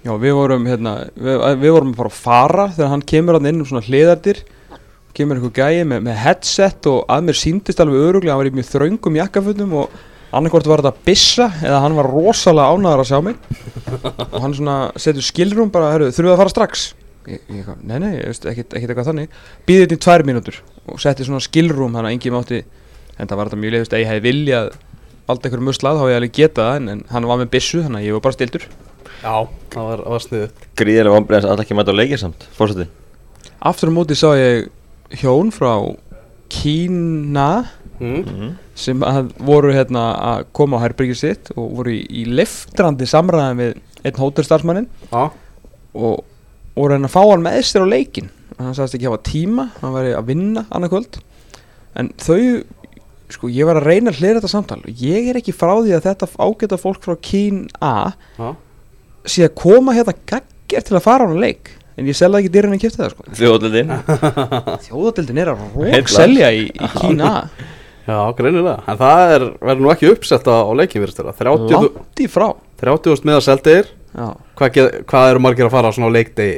[0.01, 3.61] Já, við vorum hérna, við, við vorum bara að fara þegar hann kemur hann inn
[3.61, 4.39] um svona hliðardir
[5.13, 8.55] kemur einhver gæi með, með headset og að mér síndist alveg öruglega hann var í
[8.55, 9.99] mjög þröngum jakkafutum og
[10.31, 13.39] annarkvort var þetta bissa eða hann var rosalega ánæður að sjá mig.
[14.31, 16.85] Og hann svona setur skilrum bara, herru, þurfum við að fara strax?
[17.29, 19.41] Ég, ég, nei, nei, ég veist, ekkit eitthvað þannig.
[19.67, 22.63] Býðið þetta í tvær mínútur og setti svona skilrum þannig að engin mátti
[23.19, 24.71] en það var þetta mjög að ég hefði viljað
[25.27, 28.01] valda einhverjum muslað, þá ég alveg getað það en, en hann var með bissu, þannig
[28.01, 28.65] að ég var bara stiltur
[29.21, 29.35] Já,
[29.73, 32.87] það var, það var sniðið Gríðilega vombriðans að alltaf ekki mæta á leikir samt, fórseti
[33.71, 34.71] Aftur á móti sá ég
[35.21, 35.71] hjón frá
[36.51, 37.47] Kína
[38.01, 38.49] mm.
[38.75, 43.61] sem að voru hérna að koma á herbyrgið sitt og voru í, í liftrandi samræðan
[43.61, 45.29] við einn hótelstarfsmannin Já,
[45.93, 46.23] og
[46.75, 48.31] voru hérna að fá hann með sér á leikin
[48.61, 51.19] hann sagðist ekki hafa tíma, hann væri að vinna annað kvöld
[51.99, 52.41] en þau,
[53.31, 54.79] sko ég var að reyna að hlera þetta samtal.
[54.85, 58.51] Og ég er ekki frá því að þetta ágæta fólk frá Kín A já,
[59.29, 62.51] sé að koma hérna gagger til að fara á hann leik en ég selða ekki
[62.53, 63.27] dyrinn en kipti það sko.
[63.37, 63.93] Þjóðlindin
[64.87, 67.31] Þjóðadildin er að rók selja í, í Kína.
[68.07, 68.79] Já, greinilega.
[68.89, 72.27] En það er, verður nú ekki uppsett á, á leikin virðist þeirra 30 Langt í
[72.31, 72.47] frá.
[72.81, 74.27] 30.000 miða seldir Já.
[74.59, 76.57] Hvað, hvað eru margir að fara svona á leikdegi?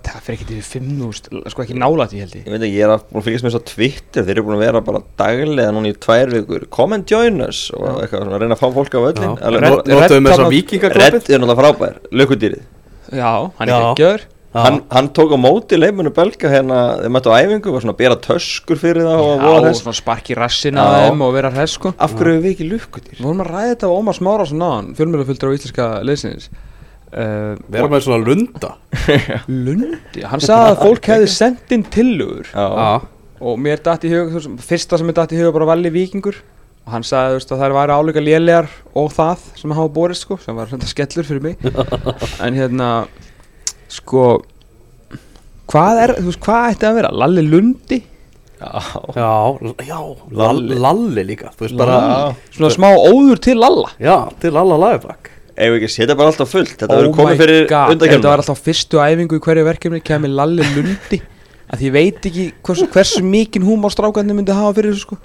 [0.00, 2.46] Það fyrir ekki til 5.000 Sko ekki nálægt ég held ég.
[2.46, 4.24] Ég veit ekki, ég er að að fylgjast með þess á Twitter.
[4.26, 6.66] Þeir eru búin að vera bara daglega núna í tvær vikur.
[6.74, 10.02] Come and join us Og eitthvað svona að reyna að fá fólk á öllin Já,
[10.10, 12.62] þess að vikingaklappið er náttúrulega frábær, lökudýrið.
[13.10, 13.88] Já, hann er Já.
[13.94, 17.94] geggjöður hann, hann tók á móti leifmunu belga hérna Þeir mættu á æfingu, var svona
[17.94, 19.82] að bera töskur fyrir það og Já, þess.
[19.84, 20.86] svona sparki rassin Já.
[21.06, 21.92] þeim og vera hress sko.
[21.98, 23.18] Af hverju við ekki lökudýr?
[23.20, 27.90] Við vorum að ræða þetta á Ómar Smárásson náðan Fjölmjölaföldur á íslenska leysins uh, Verða
[27.94, 28.72] með svona lunda
[29.48, 32.48] Lundi, hann sagði að fólk hefði sendt inn tillögur.
[32.52, 32.90] Já, Já,
[33.40, 35.70] og mér datt í hug, þú veist, fyrsta sem mér datt í hug var bara
[35.74, 36.38] valli vikingur
[36.86, 40.38] og hann sagði veist, að þær væri álíka lélegar og það sem hafa borist sko,
[40.42, 41.66] sem var svona skellur fyrir mig.
[42.44, 42.90] En hérna
[43.90, 44.28] sko
[45.70, 47.12] hvað er, þú veist, hvað ætti að vera?
[47.22, 48.00] Lalli Lundi,
[48.60, 48.70] já,
[49.16, 49.32] já,
[49.86, 49.98] já
[50.42, 50.78] Lalli.
[50.82, 51.98] Lalli, líka Þú veist bara,
[52.52, 53.92] svona smá óður til Lalla.
[54.02, 55.29] Já, til Lalla Lagabak
[55.60, 56.76] Við ekki setja bara alltaf fullt?
[56.78, 60.32] Þetta Oh verður komið fyrir þetta var undakefna alltaf fyrstu æfingu í hverju verkefni kemur
[60.38, 61.20] Lalli Lundi.
[61.70, 65.18] Að því ég veit ekki hversu, hversu mikinn húmor strákarnir myndi hafa fyrir þessu sko.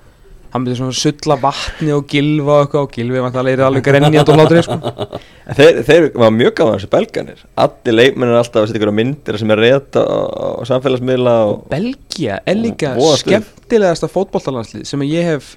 [0.54, 4.38] Hann myndi svona sulla vatni og gilfa og og gilfi vantarlega er alveg grenjandi og
[4.38, 4.78] hlátri sko.
[5.58, 9.38] Þeir, þeir var mjög gáðan þessi belganir Allir leikmenn er alltaf að setja ykkur myndir
[9.38, 15.52] sem er rétt á, á samfélagsmiðla og Belgia er líka skemmtilegasta fótballtalandslið sem ég hef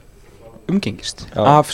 [0.69, 1.41] umgengist Já.
[1.41, 1.73] af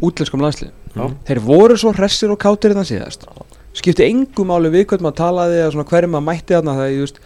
[0.00, 1.06] útlenskum landslið Já.
[1.28, 3.24] þeir voru svo hressir og kátir þannig síðast.
[3.74, 7.00] Skipti engu máli við hvernig maður talaði eða svona hverjum maður mætti þarna þegar ég
[7.04, 7.18] veist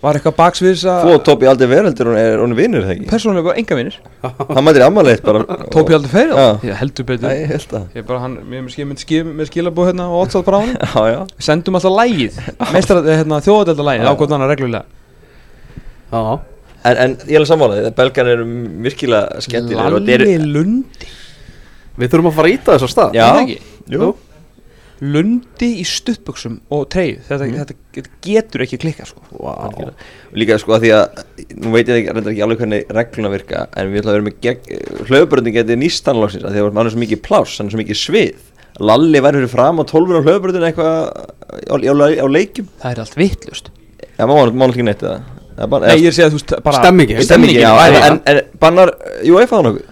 [0.00, 3.08] var eitthvað baksviðsa Þú og Tóbi aldrei veraldir hún er er vinnur þegar ekki?
[3.10, 3.98] Persónulega bara enga vinnir
[4.56, 5.42] Hann mætir ammaleitt bara.
[5.74, 7.26] Tópi aldrei það ég heldur betur.
[7.28, 10.06] Nei, ég held að ég bara hann mér með, skil, með, skil, með skilabóð hérna
[10.08, 11.20] og ótsað bara á hann Já, já.
[11.36, 12.40] Við sendum alltaf lægið
[12.78, 14.10] meistar hérna, þjóðadelda lægið Já.
[14.14, 14.84] ákvæmt annað reglulega.
[16.16, 16.24] Já,
[16.80, 18.44] En, en ég er alveg sammálaðið Belgan eru
[18.86, 21.10] virkilega þeir- Lalli Lundi
[22.00, 23.16] við þurfum að fara að íta þess að stað.
[23.16, 23.22] Já.
[23.24, 23.78] Er það ekki?
[23.94, 24.10] Jú.
[25.00, 27.22] Lundi í stuttbuxum og treyju.
[27.24, 29.22] Þetta, þetta, þetta getur ekki klikka sko.
[29.40, 31.22] Og líka sko að því að
[31.60, 34.26] Nú veit ég ekki, reyndar ekki alveg hvernig regluna virka En við ætlum að vera
[34.26, 37.80] með hlöfubröndin getið nýst annarlóksins Því að hann er svo mikið pláss, hann er svo
[37.80, 38.46] mikið svið.
[38.90, 42.68] Lalli fyrir fram á tólfur á hlöfubröndin eitthvað á, á, á, á leikjum.
[42.84, 43.72] Það er allt vittlust
[44.20, 45.22] Já, maður má ekki neitt það.
[45.60, 46.52] Er Nei, ég er að segja að þú veist
[47.60, 47.70] já,
[48.32, 48.92] en, bannar
[49.28, 49.89] UEFA það nokkuð?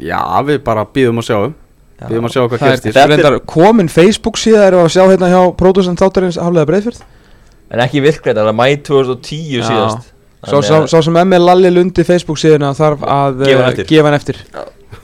[0.00, 1.54] Já, við bara býðum að sjáum.
[2.04, 5.04] Býðum að sjá hvað það gerst er er- komin Facebook síða erum við að sjá
[5.12, 7.02] hérna hjá producent þáttarins Haflega Breiðfjörð.
[7.74, 9.64] En ekki virkrætt, það er mæ 2010 Já.
[9.70, 10.10] síðast.
[10.44, 13.72] Sá, sá, sá sem er með Lalli Lundi Facebook síðuna þarf að Gefa hann eh,
[13.72, 13.86] eftir.
[13.88, 14.40] gefa hann eftir.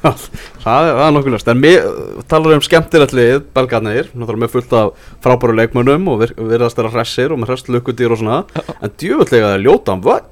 [0.00, 4.52] Það er, það er nokkuð löst En við talar um skemmtilegt lið Belgarnir, náttúrulega með
[4.54, 8.38] fullt af frábæru leikmönnum Og vir- virðast þeirra hressir og með hrest lukkudýr og svona.
[8.80, 10.22] En djöfullega er ljótan völl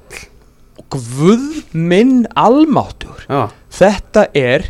[0.89, 4.69] Guð minn almáttur Já, Þetta er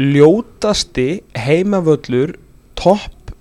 [0.00, 2.36] ljótasti heimavöllur
[2.78, 3.34] topp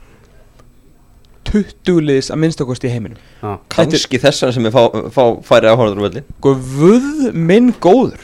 [1.50, 3.22] 20 liðs að minnstakosti í heiminum.
[3.42, 3.56] Já.
[3.74, 4.84] Kanski þessan sem við fá,
[5.16, 8.22] fá færi áhörður úr velli Guð minn góður.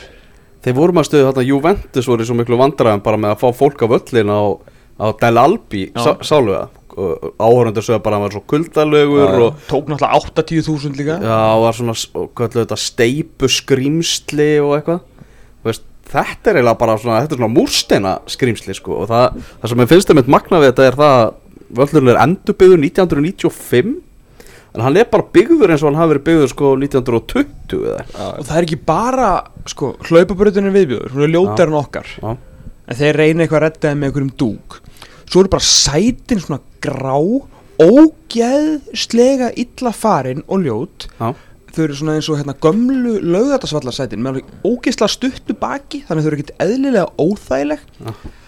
[0.65, 3.85] Þeir voru maður stöðu þarna Juventus voru svo miklu vandræðum bara með að fá fólk
[3.85, 4.41] á völlin á,
[5.01, 6.15] á Del Albi Já.
[6.95, 9.41] Það áhörundur sögðu bara að hann var svo kuldalögur já.
[9.45, 14.77] og Tók náttúrulega 80.000 líka já, var svona og hvað ætlaðu þetta steipu skrýmsli og
[14.79, 15.03] eitthvað
[16.15, 19.83] þetta er eiginlega bara svona þetta er svona múrsteina skrýmsli sko og það, það sem
[19.83, 21.31] ég finnst þeim eitt magna við þetta er það að
[21.79, 23.93] völlurinn er endurbyggður 1995
[24.75, 28.27] en hann er bara byggður eins og hann hafi verið byggður sko 1920 eða.
[28.27, 29.29] Og það er ekki bara,
[29.71, 32.35] sko, hlaupabröðin er viðbjöður Hún er ljótar en okkar Já.
[32.85, 34.79] En þeir reyna eitthvað að redda þeim með einhverjum dúk
[35.25, 37.17] Svo eru bara sætin svona grá
[37.75, 41.09] Ógeðslega illa farin og ljót.
[41.19, 41.33] Já.
[41.75, 46.29] Þau eru svona eins og hérna gömlu lögðartasvallarsætin Með alveg ógeðslega stuttu baki Þannig þau
[46.29, 47.81] eru ekkert eðlilega óþægileg.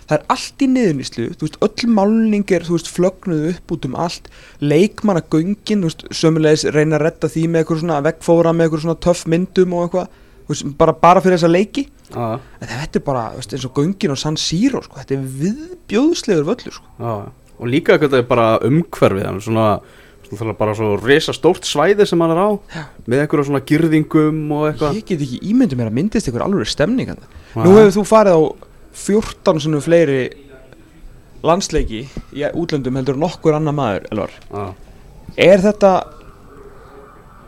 [0.08, 3.88] Það er allt í niðurníslu Þú veist, öll málning er, þú veist, flögnuð upp út
[3.89, 4.30] um allt.
[4.63, 8.86] Leikmanna göngin, þú veist, sömulegis reyna að redda því með eitthvað svona Vegfóra með eitthvað
[8.86, 11.84] svona töff myndum og eitthvað Þú veist, bara, bara fyrir þessa leiki.
[12.13, 15.17] Já, En þetta er bara, þú veist, eins og göngin og San Siro, sko, þetta
[15.17, 17.10] er viðbjóðslegur völlur, sko.
[17.58, 19.67] Og líka eitthvað er bara umhverfið hann er svona,
[20.30, 22.84] svona bara svo risa stórt svæði sem hann er á Já.
[23.08, 26.70] með einhverja svona girðingum og eitthvað Ég get ekki ímyndið mér að myndist ykkur alveg
[26.70, 27.10] stemning.
[27.13, 27.63] Já.
[27.63, 28.41] Nú hefur þú farið á
[28.98, 30.20] 14 sinnum fleiri
[31.46, 34.38] landsleiki í útlöndum heldur nokkur annar maður, Elvar.
[34.52, 34.67] Já,
[35.38, 35.89] Er þetta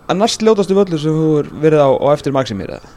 [0.10, 2.95] að næst ljótastu völlur sem þú hefur verið á, á eftir Maximir, eða?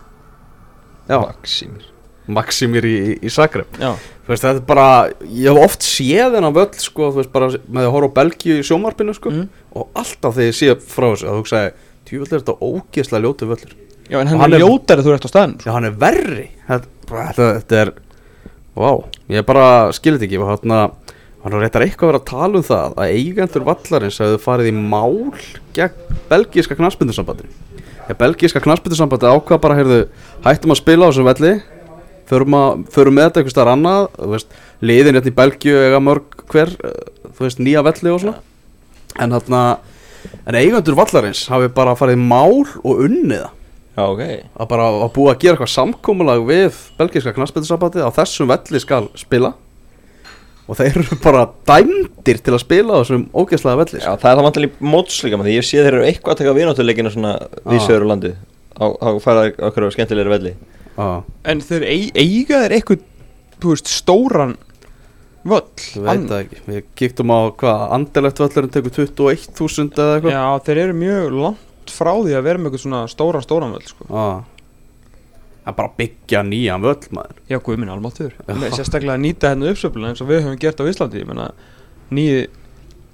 [1.08, 1.86] já, Maximir
[2.32, 3.92] Maximir í, í, Zagreb Já,
[4.32, 4.86] veist, þetta er bara,
[5.22, 8.58] ég hef oft séð þennan völl, sko, þú veist, bara með að horfa á Belgíu
[8.58, 9.48] í sjómarpinu, sko, Mhm.
[9.76, 11.72] og alltaf þegar ég sé frá þessu, að þú hugsaði,
[12.06, 13.72] tjúvöld er þetta ógeðslega ljótu völlur.
[14.10, 16.48] já en hann, hann er er- ljótari þú ert á staðin Já, hann er verri,
[16.68, 17.92] þetta, þetta, er,
[18.76, 20.90] vá, ég bara skilir þetta ekki,
[21.42, 24.68] hann er reyndar eitthvað að vera að tala um það að eigendur vallarins hefðu farið
[24.70, 25.32] í mál
[25.74, 27.50] gegn belgíska knaspindusambandinu.
[28.06, 29.98] Já, belgíska knaspindusambandi ákvað bara, heyrðu,
[30.44, 31.52] hættum að spila á þessum velli,
[32.32, 34.44] förum, að, förum með þetta einhvers staðar annað,
[34.82, 37.00] liðin hérna í Belgíu eiga mörg hver, eh,
[37.36, 38.38] þú veist, nýja velli og svona,
[39.20, 39.64] en þarna,
[40.46, 43.58] en eigendur vallarins hafi bara farið mál og unnið það.
[43.92, 44.22] Já, ok.
[44.56, 49.10] Að bara að búa að gera eitthvað samkómulag við belgíska knaspindursambandi á þessum velli skal
[49.20, 49.52] spila.
[50.64, 54.38] Og þeir eru bara dæmdir til að spila á þessum ógeðslega velli Já, það er
[54.38, 57.32] það vantilega mótslíka því ég sé þeir eru eitthvað að taka vináttuleikina svona
[57.68, 58.30] vísöður á landi.
[58.80, 60.54] Á, á fara okkur á skemmtilegri velli
[60.96, 63.08] Já, En þeir eig, eiga þeir eitthvað
[63.62, 64.56] Þú veist, stóran
[65.42, 65.64] Völl
[65.96, 66.60] ég veit það ekki.
[66.68, 70.34] Við kíktum á hvað andelegt völlurinn tekur 21.000 eða eitthvað?
[70.36, 73.88] Já, þeir eru mjög langt frá því að vera með eitthvað svona stóran, stóran völl
[73.88, 74.06] sko.
[74.12, 77.42] Það er bara að byggja nýjan völl maður.
[77.50, 80.84] Já, guð minn almáttur Sérstaklega að nýta hennu uppsöfluna eins og við höfum gert á
[80.92, 81.26] Íslandi.
[82.12, 82.38] Nýji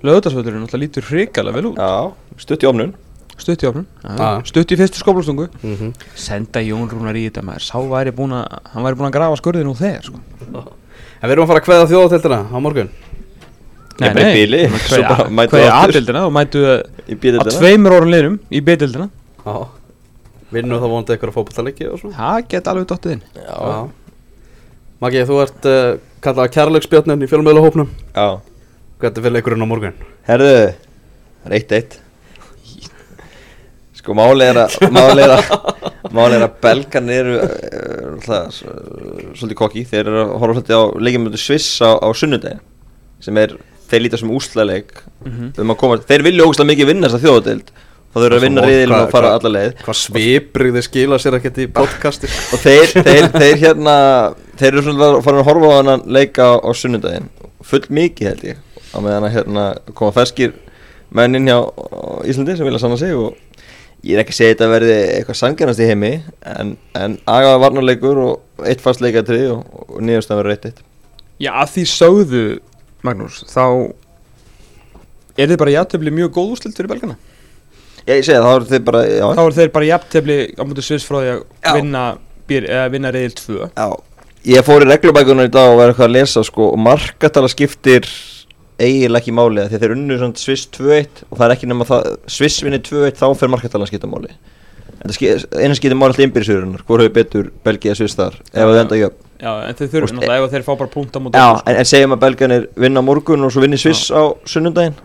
[0.05, 1.81] lögutarsvöllurinn náttúrulega lítur hrikalega vel út.
[1.81, 2.93] Já, stutt í ofnun
[3.39, 4.29] Stutt í opnum, Já.
[4.49, 5.93] stutt í fyrstu skóplastungu mm -hmm.
[6.19, 7.63] Senda Jón Rúnar í þetta maður.
[7.63, 10.19] Sá væri búin að, hann væri búin að grafa skurðin úr þeir sko.
[11.23, 12.91] En við erum að fara að kveða þjóðatildina á morgun.
[13.99, 15.89] Ég bara í bíli, svo bara mætu Hvað er aftur.
[15.89, 19.09] aðdildina og mætu að tveimur orðin liðnum í B-dildina
[19.47, 19.67] Já.
[20.51, 22.15] Vinnum það vonandi eitthvað fótballtalegi og svona?
[22.17, 23.23] Það get alveg dottið inn.
[23.37, 23.89] Já.
[25.01, 27.89] Maggi, þú ert uh, kallað kærleiksbjörnin í fjölmiðlahópnum.
[28.15, 28.41] Já,
[28.99, 29.99] Hvernig fyrir leikurinn á morgun?
[30.27, 30.75] herðu
[31.39, 31.99] Það er eitt eitt
[34.09, 35.51] Sko máli er að Máli er að
[36.17, 37.35] Máli er að belgan eru
[38.25, 38.47] það,
[39.37, 39.83] Svolítið kokki.
[39.91, 42.57] Þeir eru að horfa svolítið á leikjumöndu Sviss á, á sunnudegi
[43.25, 43.53] Sem er
[43.89, 44.97] Þeir líta sem úslæleik
[45.29, 45.53] Mhm.
[45.59, 47.71] um að koma, Þeir vilja ógustlega mikið vinna þessa þjóðadeild.
[48.09, 49.73] Og þeir eru að vinna riðilin og fara alla leið.
[49.85, 53.97] Hvað sviprigði skila sér ekkert í podcasti og þeir, þeir, þeir hérna
[54.61, 57.27] þeir eru svona farin að horfa á hann leika á, á sunnudaginn.
[57.69, 58.63] Full mikið held ég.
[58.95, 59.67] Á meðan að hérna
[59.99, 60.55] koma ferskir
[61.19, 61.59] menn inn hjá
[62.31, 63.35] Íslandi sem vilja sanna sig og
[64.07, 66.13] ég er ekki að segja þetta verði eitthvað sangjannast í heimi
[66.47, 70.85] en, en agaða varnarleikur og eitt fast leikatri og, og nýjastan verður eitt eitt.
[71.39, 72.45] Já, að því sögðu,
[73.07, 73.65] Magnús, þá
[75.39, 77.19] er þið bara jafntefli mjög góð úrslilt fyrir belgana
[78.09, 80.63] ég segi það, þá eru þið bara já, Þá er þeir bara jafntefli á
[81.05, 81.73] frá því að Já.
[81.77, 82.05] vinna,
[82.49, 83.89] vinna reyðil 2 já.
[84.49, 88.07] Ég fór í reglubækunar í dag og var eitthvað að lesa sko og markatala skiptir
[88.79, 91.89] eiginlega ekki máli því að þeir unnu svona Sviss 2-1 og það er ekki nema
[91.89, 94.31] það Sviss vinni 2-1 þá fer markatalan skipta máli.
[94.99, 99.01] En það skiptir máli alltaf innbyrðisugurinn hvor hefur betur Belgia Sviss þar ef það enda
[99.03, 101.77] jöfn Já, en þeir þurfum náttúrulega ef þeir fá bara punkt á mútið Já, en,
[101.79, 104.97] en segjum að Belgianir vinna morgun og svo vinni Sviss á sunnundaginn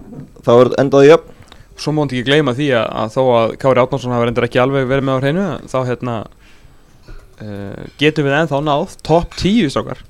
[0.41, 1.29] þá er endaði jöfn
[1.77, 4.89] Svo mátti ekki gleyma því að, að þó að Kári Átnánsson hafa reyndar ekki alveg
[4.89, 6.17] verið með á hreinu þá hérna
[7.41, 10.03] uh, getum við ennþá náð topp 10 strákar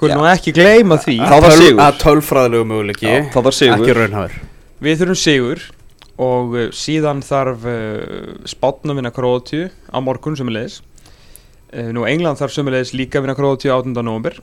[0.00, 0.30] Skulum Já.
[0.32, 1.14] ekki gleyma því.
[1.20, 1.80] Þá var sigur.
[1.84, 3.04] Að tölfræðilegu möguleiki.
[3.04, 3.82] Já, þá var sigur.
[3.82, 4.36] Ekki raunhafur
[4.80, 5.64] Við þurfum sigur
[6.20, 12.40] og uh, síðan þarf uh, spátn að vinna Króatíu á morgun sömulegis uh, Nú England
[12.40, 13.92] þarf sömulegis líka að vinna Króatíu 8.
[14.00, 14.38] november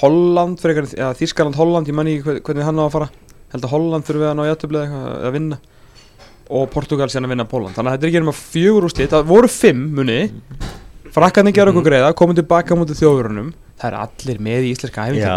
[0.00, 3.08] Holland, frekar, ja, Þískaland, Holland, ég manni ekki hvernig hann á að fara.
[3.52, 5.58] Held að Holland þurfi að ná jættubli að vinna.
[6.56, 9.12] Og Portugal síðan að vinna Póland Þannig að þetta er ekki um að fjögur úrslit,
[9.12, 10.18] það voru fimm muni.
[11.12, 15.30] Frakkarnir gera okkur greiða, komum tilbaka mútið þjóðurunum Það er allir með í íslenska æfingar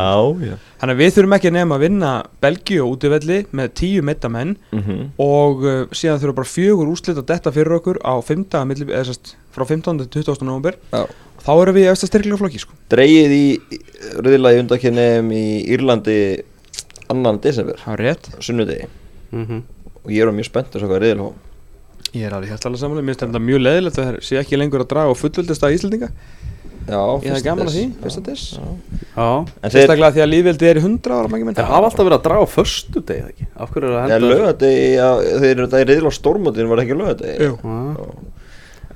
[0.46, 2.10] já Þannig að við þurfum ekki nema að vinna
[2.46, 7.26] Belgíu útivelli með tíu meita menn mm og uh, síðan þurfum bara fjögur úrslit að
[7.34, 8.46] detta fyrir okkur á 5.
[8.70, 10.06] Milli, eða sérst frá 15.
[10.06, 10.46] til 20.
[10.46, 11.08] november Já.
[11.42, 12.78] þá erum við í eftir styrklega flokki sko.
[12.94, 13.44] Dreigið í
[14.22, 16.18] rauðilagi undakenniðum í Írlandi
[17.10, 18.88] annan desember, það er rétt sunnudegi
[19.32, 19.64] Mhm.
[20.06, 23.04] og ég er mjög spennt að sjá hvað reyðil hóf ég er alveg hérstalega samanlega,
[23.08, 25.74] mér finnst þetta mjög leðilegt að það sé ekki lengur að draga á fullvöldist að
[25.76, 26.10] Íslandinga
[26.88, 28.36] Já, ég hef gaman að því, Já, fyrsta.
[29.18, 29.28] Já.
[29.62, 32.46] En sérstaklega því að lífveldi er í 100 ára Þeir hafa alltaf verið að draga
[32.48, 33.48] á föstu degi eða ekki?
[33.58, 35.10] Af hverju er það Já, að henda lögadegi, já,
[35.42, 37.48] þeir eru þetta í reyðil á stórmótinu var það ekki.
[37.48, 37.54] Já.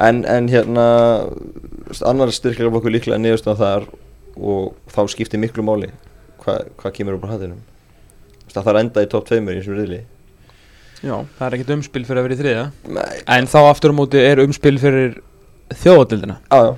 [0.08, 0.86] en, en hérna
[2.08, 3.90] annar styrklega flokkur líklega niðurstað þar
[4.40, 5.92] og þá skiptir miklu máli
[6.42, 7.60] hvað hva kemur upp á hattinum
[8.52, 10.00] það að enda í topp tveimur í þessum reyðli
[11.02, 12.64] já, það er ekkert umspil fyrir að vera í þriða
[12.98, 15.20] Nei, en þá aftur á móti er umspil fyrir
[15.82, 16.74] þjóðatildina já, já,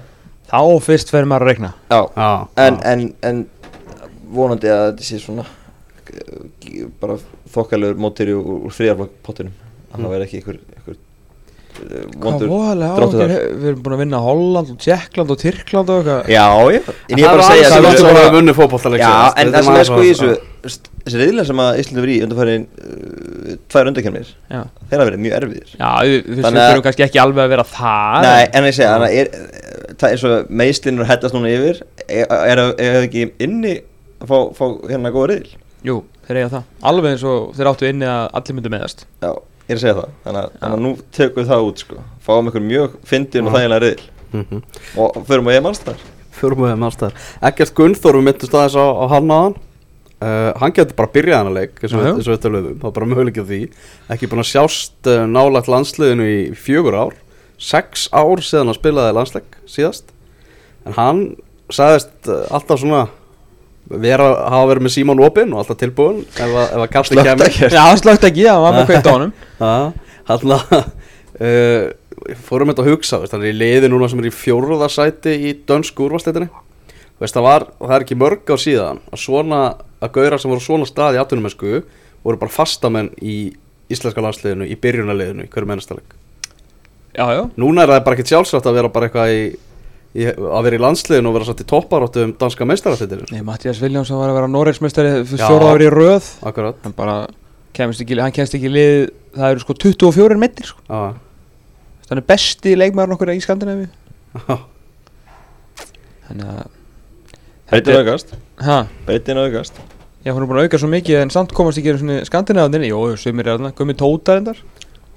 [0.54, 2.30] þá fyrst fer maður að regna já Já,
[2.68, 2.92] en, já.
[2.94, 3.44] en, en
[4.34, 5.46] vonandi að þetta sé svona
[6.14, 7.18] eh, bara
[7.54, 9.54] þokkalegur mótiri úr, úr þriðarflokk pottinum
[9.94, 10.06] að Mm.
[10.08, 10.56] það verði ekki einhver,
[12.24, 13.34] vondur áhyggjur þar.
[13.60, 16.32] Við erum búin að vinna Holland og Tjekkland og Tyrkland og eitthvað.
[16.34, 18.56] Já, já, en ég er bara að Það segja er alls er- sem við vunni
[18.58, 19.14] fótbolltaleg Já,
[19.44, 20.32] en það sem er sko í þessu
[21.04, 25.24] Þessi reyðlega sem að Íslandi verið í undanfærin uh, Tvær undarkjörnir Já, Þeir hafa verið
[25.26, 25.74] mjög erfiðir.
[25.76, 29.04] Já við, að- þurfum kannski ekki alveg að vera það Nei, en ég segja, að
[29.20, 29.28] er
[30.00, 31.82] Það er svo meðslinur hættast núna yfir.
[32.08, 33.76] Er er það ekki inni
[34.24, 35.52] að fá, fá hérna góða reyðil?
[35.84, 35.98] Jú,
[36.28, 36.40] þeir
[39.64, 40.10] og að ég er að segja það.
[40.24, 42.00] Þannig að, þannig að nú tökum við það út sko.
[42.24, 44.10] Fáum ykkur mjög fyndin og þægilega reyðil
[44.98, 46.00] Og förum að ég mannst þar
[46.34, 47.18] Förum við með aðstæðar
[47.50, 49.56] Ekkert Gunnþór, við myndumst aðeins á, á hann aðan
[50.24, 52.88] uh, Hann getur bara byrjað hann að leik eins og við- og við töluðum Það
[52.90, 53.60] er bara möguleikið því.
[54.16, 57.14] Ekki búin að sjást uh, nálægt landsliðinu í fjögur ár.
[57.62, 60.10] Sex ár síðan hann spilaði landsleik síðast.
[60.90, 61.22] En hann
[61.70, 63.04] sagðist uh, alltaf svona
[63.90, 67.30] vera, hafa verið með Símon Opin og alltaf tilbúin ef að, ef að kasti Slökkt
[67.30, 67.76] kemur ekkert.
[67.76, 69.34] Já, slögt ekki, hann var með kveikt á hann
[70.34, 70.76] að
[71.44, 71.90] uh,
[72.48, 75.34] fórum þetta að hugsa veist, hann er í liði núna sem er í fjóruða sæti
[75.50, 76.50] í dönsku úrvarsleitinni
[77.20, 79.60] það, það er ekki mörg ár síðan að svona
[80.04, 81.84] að gauðra sem voru svona stað í atvinnumensku
[82.24, 83.38] voru bara fastamenn í
[83.92, 86.18] íslenska landsliðinu í byrjunarliðinu í hverju mennastaleg
[87.60, 89.44] núna er það bara ekki sjálfsagt að vera bara eitthvað í,
[90.14, 93.80] í að vera í landsliðinu og vera satt í topparáttu um danska meistarartitinu Nei, Mattias
[93.82, 94.50] Viljámsson var að vera
[95.42, 95.48] Já.
[95.50, 96.28] fjóra ári í röð.
[96.46, 96.78] Akkurat.
[96.86, 97.16] Hann bara
[97.74, 98.98] kemst ekki, hann kemst ekki í lið
[99.34, 100.84] Það eru sko 24 metri sko.
[100.86, 101.16] Já,
[102.10, 103.88] Hann er besti leikmaður okkur í Skandinavíu.
[104.38, 104.58] Já.
[106.28, 106.68] Þannig að
[107.74, 108.36] Beitin aukast.
[108.62, 108.76] Ha,
[109.08, 109.80] Beitin aukast.
[110.24, 112.92] Já, hún er búin að auka svo mikið En samt komast ekki svona Skandinavíu.
[112.92, 113.74] Jó, jú, sumir er þarna.
[113.80, 114.38] Gummi Tóta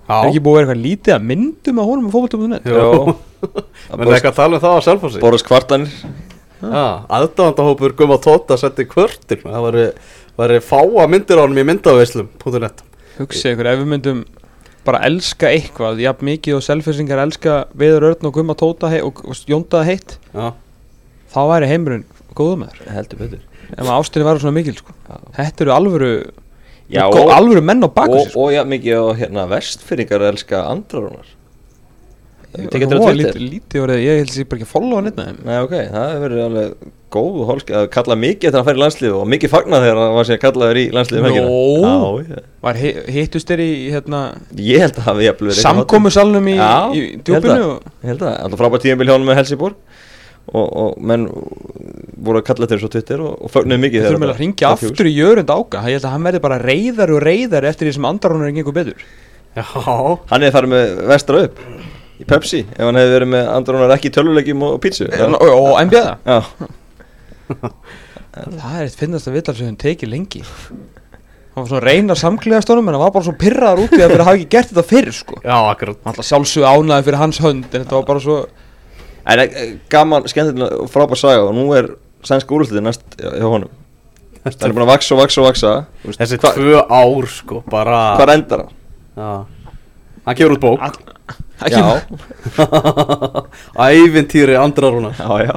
[0.06, 3.16] reyndar Er ekki búið að vera eitthvað lítið að myndum að honum á fótboltum.net Jó.
[3.98, 5.92] menn eitthvað að tala um það á selfhósi Boris kvartanir
[6.56, 9.42] Já, aðdáðandahópur Guma Tóta setti kvörtir.
[9.44, 9.76] Það var,
[10.38, 12.80] var fáa myndir á honum í myndaveislum.net
[13.18, 14.22] Hugsa ykkur, ef við myndum
[14.86, 19.20] bara elska eitthvað Jafn mikið og selfisingar elska Viður Örn og Gumma Tóta hei, og
[19.26, 20.54] og Jónda heitt Já,
[21.34, 23.44] Þá væri heimurinn góðum með þér Heldur betur.
[23.66, 24.94] Ef maður ástinni væri svona mikil sko.
[25.08, 25.16] Já.
[25.40, 26.10] Þetta eru alvöru
[26.90, 28.40] Já, og- Alvöru menn á baku Og, sér sko.
[28.46, 31.32] og já, mikið og hérna vestfyrringar elska andrarunar
[32.56, 33.34] Ég tekið þetta á Twitter?
[33.34, 36.06] lítið- Lítið orðið, ég held sér bara ekki að followa með þeim Nei, ok, það
[36.14, 39.50] hefur verið alveg góð holski að kalla mikið eftir að fara í landslífu og mikið
[39.52, 41.36] fagna þegar hann var sér kallaður í landslífu um.
[41.36, 42.22] Jó.
[42.22, 44.20] Ég, Var hi- hittust þeir í hérna,
[44.56, 47.66] ég held að verið eitthvað samkomu salnum í, ég djúpinu að.
[47.66, 49.74] og, Ég held að, alltaf frábært hjá hann með Helsingborg
[50.52, 51.26] og, og menn
[52.26, 55.10] voru að kalla þeir svo Twitter og, og fögnuðu mikið Við þurfum að ringja aftur
[55.10, 55.82] í jörund áka.
[55.90, 59.06] Ég held að hann verði bara reyðar og reyðar eftir því sem andarunur gengur betur.
[59.56, 59.64] Já.
[59.66, 61.60] Hann hefði farið með vestra upp
[62.16, 66.04] í Pepsi ef hann hefði verið með andrunar ekki í tölvulegjum og pítsu Og, NBA
[66.24, 66.38] Já,
[68.36, 70.42] Það er eitt finnast að villal sem hann tekið lengi.
[70.44, 74.20] Hann var svona reyna samklega stónum En hann var bara svo pirraðar út í fyrir
[74.20, 75.38] að hafa ekki gert þetta fyrr sko.
[75.40, 76.02] Já, akkurat.
[76.02, 78.36] Hann alltaf sjálfsög ánaði fyrir hans hönd En þetta var bara svo
[79.26, 81.90] en eh, gaman, skemmtilega og frábær saga og nú er
[82.26, 83.70] sænska úrlutið næst hjá honum.
[84.46, 85.70] Það er búin að vaksa og vaksa og vaksa
[86.06, 88.74] Þessi hva- tvö ár sko, bara Hvar endar hann?
[89.16, 89.30] Já.
[90.26, 91.02] Hann gefur út bók.
[91.66, 91.80] Ekki,
[93.86, 95.56] Ævintýri andrarúna já, já.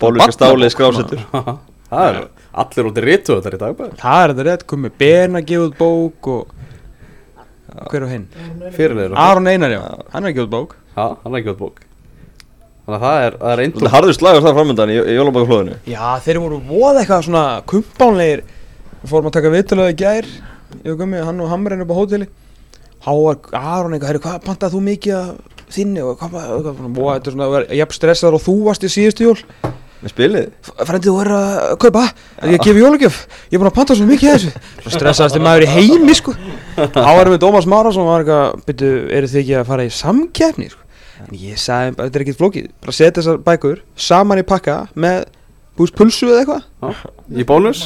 [0.00, 1.22] Bólvika stálið skrásettur.
[1.92, 2.18] Það er
[2.62, 5.46] allir út í rítu þetta í dag bara Það er þetta rétt Komið Ben að
[5.50, 6.52] gefa út bók og
[7.92, 8.26] Hver og hinn?
[8.76, 9.82] Fyrirlegur Aron Einar, já,
[10.12, 10.76] hann er út bók.
[10.96, 11.80] Já, hann er ekki út bók
[12.82, 16.06] Þannig að það er, það er er harður slagur það framöndan í, í jólabækuflóðinu Já,
[16.24, 18.40] þeir voru voða eitthvað svona kumpánlegir.
[19.02, 20.30] Við fórum að taka viðtöluði í gær
[20.80, 22.26] Ég og Gummi, hann og Hamren upp á hóteli.
[23.04, 26.82] Há var Aron eitthvað, herri, hvað pantaði þú mikið af þinni og hvað, hvað, hvað,
[26.82, 29.38] hvað, þetta er svona, var jafn stressaður og þú varst í síðustu jól.
[30.02, 30.46] Með spilið?
[30.82, 32.04] Frændið þú er að kaupa,
[32.42, 33.18] að ég gefi jólagjöf.
[33.46, 34.62] Ég er búin að panta svo mikið af þessu.
[34.96, 36.34] Stressaðast þið maður í heimi, sko.
[37.06, 39.92] Há varum við Dómas Márasson og var eitthvað, byrju, eru þið ekki að fara í
[40.02, 40.81] samkeppni, sko
[41.28, 42.68] En ég sagði, þetta er ekkert flókið.
[42.82, 45.24] Bara setja þessar bækur saman í pakka með
[45.78, 46.64] búst pulsu eða eitthvað?
[46.82, 47.82] Já, Í bónus?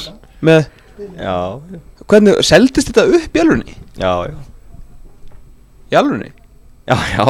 [0.47, 0.67] Með,
[1.21, 1.35] Já,
[2.09, 3.75] hvernig, seldist þetta upp í alvörunni?
[4.01, 4.37] já, já.
[5.93, 6.31] Í alvörunni?
[6.89, 7.27] Já, já,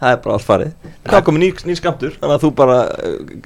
[0.00, 0.74] það er bara allt farið.
[1.08, 2.76] Það komið ný, ný skamtur Þannig að þú bara,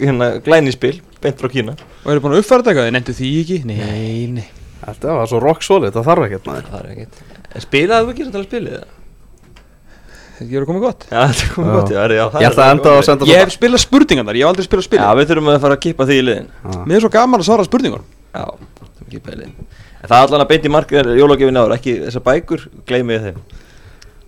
[0.02, 1.74] hérna, glæni spil Beint frá Kína.
[2.04, 2.88] Og eru búin að uppfæra þetta eitthvað?
[2.90, 3.58] Þið nefndu því ekki?
[3.70, 4.46] Nei, nei.
[4.84, 6.68] Þetta var svo rock solid, það þarf ekkert maður.
[6.74, 7.22] Það er ekkert.
[7.64, 8.93] Spilaðu þú ekki sem tala spilið það?
[10.44, 11.04] Þetta gerur komið gott?
[11.08, 11.74] Já, þetta er komið Já.
[11.78, 13.52] gott, já, er, já það Ég er ætla að enda á að senda Ég hef
[13.54, 16.06] spilað spurningar þar, ég hef aldrei spilað Já, spilið við þurfum að fara að kippa
[16.10, 16.50] því í liðin.
[16.84, 19.54] Mér er svo gaman að svara spurningar Já, það er kippa í liðin.
[20.04, 23.24] En það er allan að beint í markið jólagjöfin ár Ekki þessar bækur, gleymi ég
[23.24, 23.40] þeim.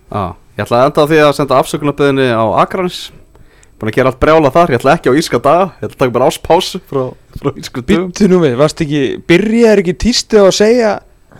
[0.06, 0.22] Já,
[0.56, 3.00] ég ætla að enda á því að senda afsökunarbyðinni á Akranis
[3.76, 6.00] Búin að gera allt brjála þar, ég ætla ekki á íska daga Ég ætla að
[6.00, 7.02] taka bara áspásu frá,
[7.36, 8.06] frá ísku dögum.
[8.08, 10.92] Býttu nú við, varst ekki, byrjaði ekki tístið á að segja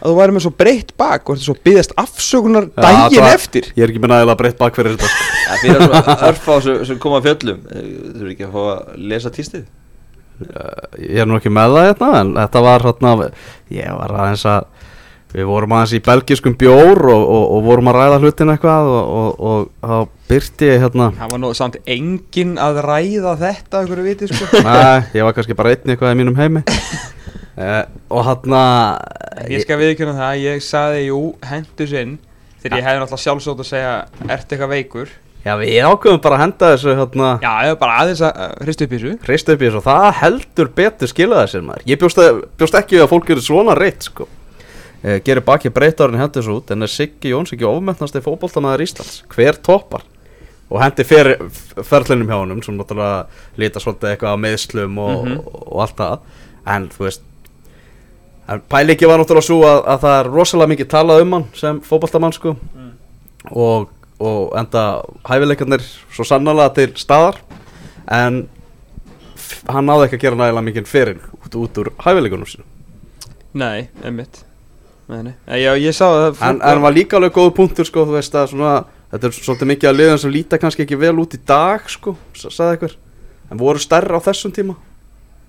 [0.07, 3.25] að að þú væri með svo breytt bak og þetta svo byggðast afsökunar Já, daginn
[3.27, 3.71] það- eftir.
[3.77, 5.11] Ég er ekki með nægilega breytt bak fyrir þetta.
[5.47, 7.59] Ja, fyrir svona örfá sem, sem koma að fjöllum.
[7.75, 9.67] Eh, Þú eru ekki að fá að lesa tístið
[11.01, 13.13] Ég er nú ekki með það hérna En þetta var hérna
[13.73, 14.67] Ég var aðeins að
[15.37, 19.09] Við vorum aðeins í belgiskum bjór og, og, og vorum að ræða hlutin eitthvað og,
[19.17, 19.97] og, og þá
[20.31, 24.63] byrti ég hérna Það var nú samt enginn að ræða þetta ykkur viti sko.
[24.65, 26.63] Nei, ég var kannski bara einn eitthvað í mínum heimi
[27.57, 28.63] eh, Og hérna
[29.51, 32.17] Ég skal viðkjöna það að ég saði jú hendur sinn
[32.63, 33.95] þegar ég hefði náttúrulega sjálfsótt að segja
[34.29, 35.11] ert eitthvað veikur?
[35.47, 38.87] Já, við ákveðum bara að henda þessu hérna Já, ég var bara aðeins að hristu
[38.89, 39.13] upp í þessu.
[39.29, 39.79] Hrist upp í þessu.
[39.79, 41.85] Og það heldur betur skilaði sér maður.
[41.87, 44.27] Ég bjóst, að, bjóst ekki að fólk eru svona reitt sko.
[45.07, 49.21] Eh, Gerir baki breytarinn hendur þessu út En er Siggi Jóns ekki ofmetnasti fótboltamaður Íslands?
[49.31, 50.03] Hver toppar?
[50.73, 51.37] Og hendi fer,
[51.87, 53.27] ferlinum hjá honum Svo náttúrulega
[53.61, 55.39] líta svolítið eitthvað á meðslum og, Mhm.
[55.45, 56.19] og, og allt það.
[56.75, 57.23] En þú veist
[58.49, 61.81] En pælingi var náttúrulega svo að, að það er rosalega mikið talað um hann sem
[61.83, 62.53] fótboltamann sko.
[63.51, 63.89] Og,
[64.23, 64.83] og enda
[65.27, 65.83] hæfileikarnir
[66.15, 67.41] svo sannlega til staðar.
[68.07, 68.45] En
[69.71, 72.65] hann náði ekki að gera nægilega mikið fyrir út, út úr hæfileikunum sinu
[73.57, 74.43] Nei, einmitt.
[75.09, 75.33] Nei, nei.
[75.63, 78.51] Já, ég sá að en, en var líka alveg góð punktur sko, þú veist að
[78.53, 78.73] svona,
[79.15, 82.17] þetta er svolítið mikið að liðan sem líta kannski ekki vel út í dag sko,
[82.37, 82.97] sa- sagði einhver.
[83.51, 84.75] En voru stærra á þessum tíma.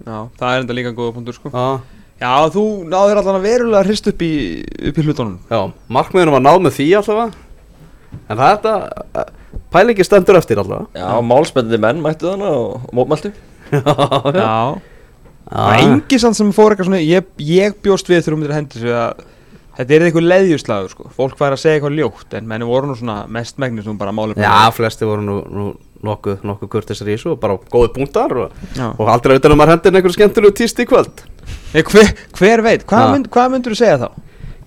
[0.06, 1.52] Já, það er enda líka góða punktur sko.
[1.52, 1.66] Já,
[2.18, 4.32] Já, þú náður allan að verulega hrist upp í,
[4.90, 5.36] upp í hlutunum.
[5.52, 5.60] Já
[5.94, 7.46] markmiðunum var náð með því allavega.
[8.28, 9.26] En það er þetta
[9.76, 10.90] pælingi stendur eftir allavega.
[10.98, 13.34] Já, málspendandi menn mættu þannig og mótmæltu.
[13.76, 14.54] Já, já, Já.
[15.48, 18.56] Það var engi samt sem fór eitthvað svona Ég, ég bjóst við þegar um þetta
[18.58, 19.26] hendur sig að
[19.78, 21.10] Þetta er eitthvað leðjuslagur sko.
[21.14, 24.14] Fólk væri að segja eitthvað ljótt En menni voru nú svona mest megnis nú bara
[24.16, 24.42] málefni.
[24.44, 25.66] Já, flesti voru nú, nú
[26.08, 28.88] nokkuð, nokkuð kurtisar í þessu og bara góði punktar og, Já.
[28.90, 31.24] og aldrei veitur að maður hendur einhverju skemmtilegu tíst í kvöld
[31.76, 33.12] Ég, hver, hver veit, hvað, Ha.
[33.14, 34.08] mynd, hvað myndur þú segja þá?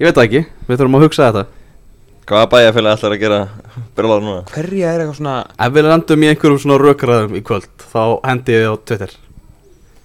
[0.01, 1.47] Ég veit það ekki, við þurfum að hugsa þetta
[2.31, 3.39] Hvaða bæjarfélag ætlar að gera
[3.97, 4.43] byrlaður núna?
[4.53, 5.35] Hverja er eitthvað svona
[5.67, 9.15] Ef við lendum í einhverjum svona rökraðum í kvöld þá hendi ég á Twitter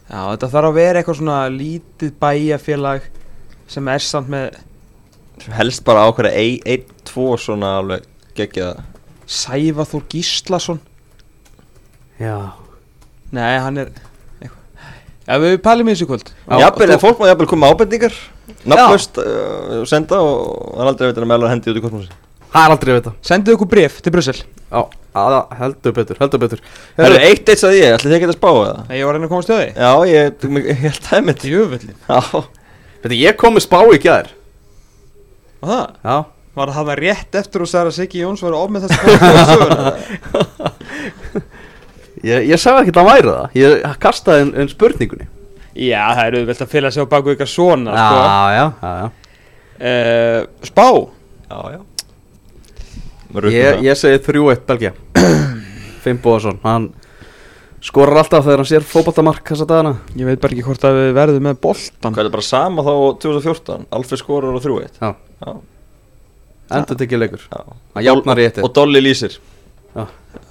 [0.06, 3.06] Já, þetta þarf að vera eitthvað svona lítið bæjafélag
[3.76, 4.58] Sem er samt með
[5.60, 8.08] Helst bara ákveða ein, ein, tvo svona alveg
[8.40, 8.86] geggjaða
[9.28, 10.80] Sævaþór Gíslason
[12.22, 12.38] Já
[13.36, 13.90] Nei, hann er
[15.26, 16.28] Já, við pælum í þessu kvöld.
[16.46, 18.18] Já, Jafnvel, þú- ef fólk má jafnvel koma með ábendingar
[18.66, 22.12] Nafnlaust uh, senda og það er aldrei að meðla hendi út í kosmosi
[22.56, 23.12] Það er aldrei að vita.
[23.28, 24.36] Sendið okkur bref til Brussel.
[24.72, 24.80] Já,
[25.20, 26.62] að, heldur betur, heldur betur.
[26.96, 28.86] Það eru eitt eitt að ég, ætli þið ekki að spá eða?
[28.88, 31.44] Nei, ég var að reyna að koma stöði Já, ég, ég, ég held það mitt
[31.50, 32.22] Jöfullin Já,
[33.04, 34.32] Veitir, ég kom með spá í gær.
[35.60, 35.84] Og það?
[36.08, 36.16] Já.
[36.56, 39.04] Var það það rétt eftir og að Siggi Jóns var ofmið þess að
[39.52, 39.92] söguna?
[42.24, 43.58] Ég, ég sagði ekki að það væri það.
[43.60, 45.28] Ég kastaði en, en spurningunni.
[45.76, 48.20] Já, það eru vel að fylgja sig á baku ykkar svona sko.
[48.24, 49.26] Já, já, já, já
[49.76, 50.88] uh, Spá?
[51.50, 51.82] Já, já.
[53.52, 54.94] Ég, ég segi 3-1 Belgia.
[56.06, 56.92] Finn Bóðarsson, hann
[57.84, 59.96] skorar alltaf þegar hann sér fótballtamark þessa dagana.
[60.16, 62.94] Ég veit bara ekki hvort að við verðum með boltan Hvað er bara sama þá
[63.26, 63.90] 2014?
[63.98, 65.10] Alfred skorar á 3-1 Já,
[65.42, 65.52] Já,
[66.80, 67.44] endur tekið leikur.
[67.52, 67.76] Já.
[67.98, 69.36] Hann jafnar í eitt Og Dolly lýsir.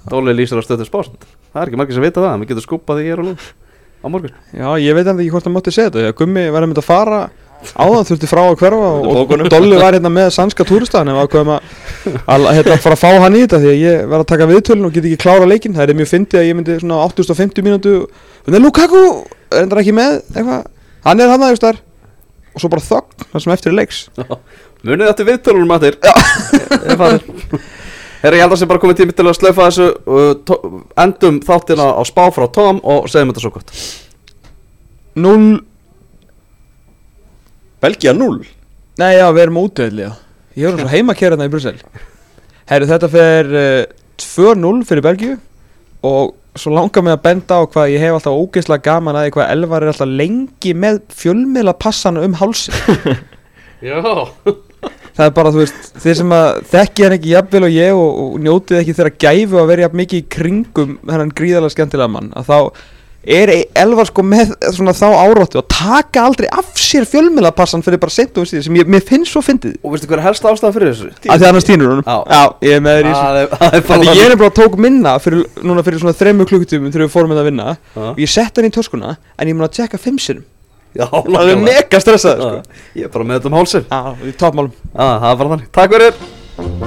[0.09, 1.17] Dóli lýsir á stöðu spást
[1.55, 4.07] Það er ekki margir sem vita það, við getum skupað því hér og nú á
[4.11, 4.33] morgun.
[4.51, 6.89] Já, ég veit enda ekki hvort það mátti segja þetta Gummi var að mynda að
[6.89, 7.19] fara
[7.79, 9.43] áðan þurfti frá að hverfa og, og.
[9.53, 11.61] Dolly var hérna með sannska túristaðan en við ákveðum að,
[12.27, 14.89] að hérna, fara að fá hann í þetta því að ég var að taka viðtölun
[14.89, 15.77] og get ekki klára leikinn.
[15.77, 17.95] Það er mjög fyndið að ég myndi svona 850 mínútu
[18.45, 19.05] en Lukaku
[19.47, 20.67] er endur ekki með eitthvað,
[21.07, 21.81] hann er hann aðeins þar.
[22.51, 24.03] Og svo bara þögn það sem eftir er leiks.
[24.85, 25.95] Munið þetta viðtölunum að þér
[28.25, 30.69] Herra, ég held að sem bara komið tími til að slaufa þessu uh,
[31.03, 33.73] Endum þáttina á spá frá Tom og segjum þetta svo gott.
[35.21, 35.43] 0
[37.85, 38.39] Belgia 0
[38.97, 40.09] Nei, já, við erum útöðli
[40.57, 41.77] Ég er svo heima að kera hérna í Brussel.
[42.71, 43.79] Herru, þetta fer uh,
[44.25, 45.37] 2-0 fyrir Belgíu
[46.09, 49.53] Og svo langar mig að benda á hvað Ég hef alltaf ógeðslega gaman að hvað
[49.53, 52.73] Elvar er alltaf lengi með fjölmiðla passana um hálsin
[53.85, 54.01] Já
[55.15, 58.17] Það er bara, þú veist, þeir sem að þekki hann ekki jafnvel og ég og,
[58.25, 62.33] og njótið ekki þeirra gæfu að vera jafn mikið í kringum hennan gríðarlega skemmtilega mann
[62.35, 62.57] að þá
[63.25, 68.13] er Elvar sko með svona þá áráttu að taka aldrei af sér fjölmiðlapassan fyrir bara
[68.13, 69.79] sent og síðan sem ég, mér finnst svo fyndið.
[69.81, 71.11] Og veistu hver er helst ástæða fyrir þessu?
[71.25, 72.05] að því annars týnur honum.
[72.05, 72.43] Já.
[72.67, 73.61] Ég er með þér í þessu.
[73.71, 77.15] Það það ég er bara tók minna fyrir, núna fyrir svona þremmu klukkutímum þegar við
[77.15, 77.77] fórum með að vinna.
[78.03, 80.45] Og ég sett hann í töskuna en ég mun að tjekka fimm sinnum
[80.95, 82.79] Já, Það er mega stressaður sko.
[82.95, 83.87] Ég er bara með þetta um hálsinn.
[83.91, 84.73] Já, í toppmálum.
[84.95, 85.69] Það bara þannig.
[85.75, 86.84] Takk fyrir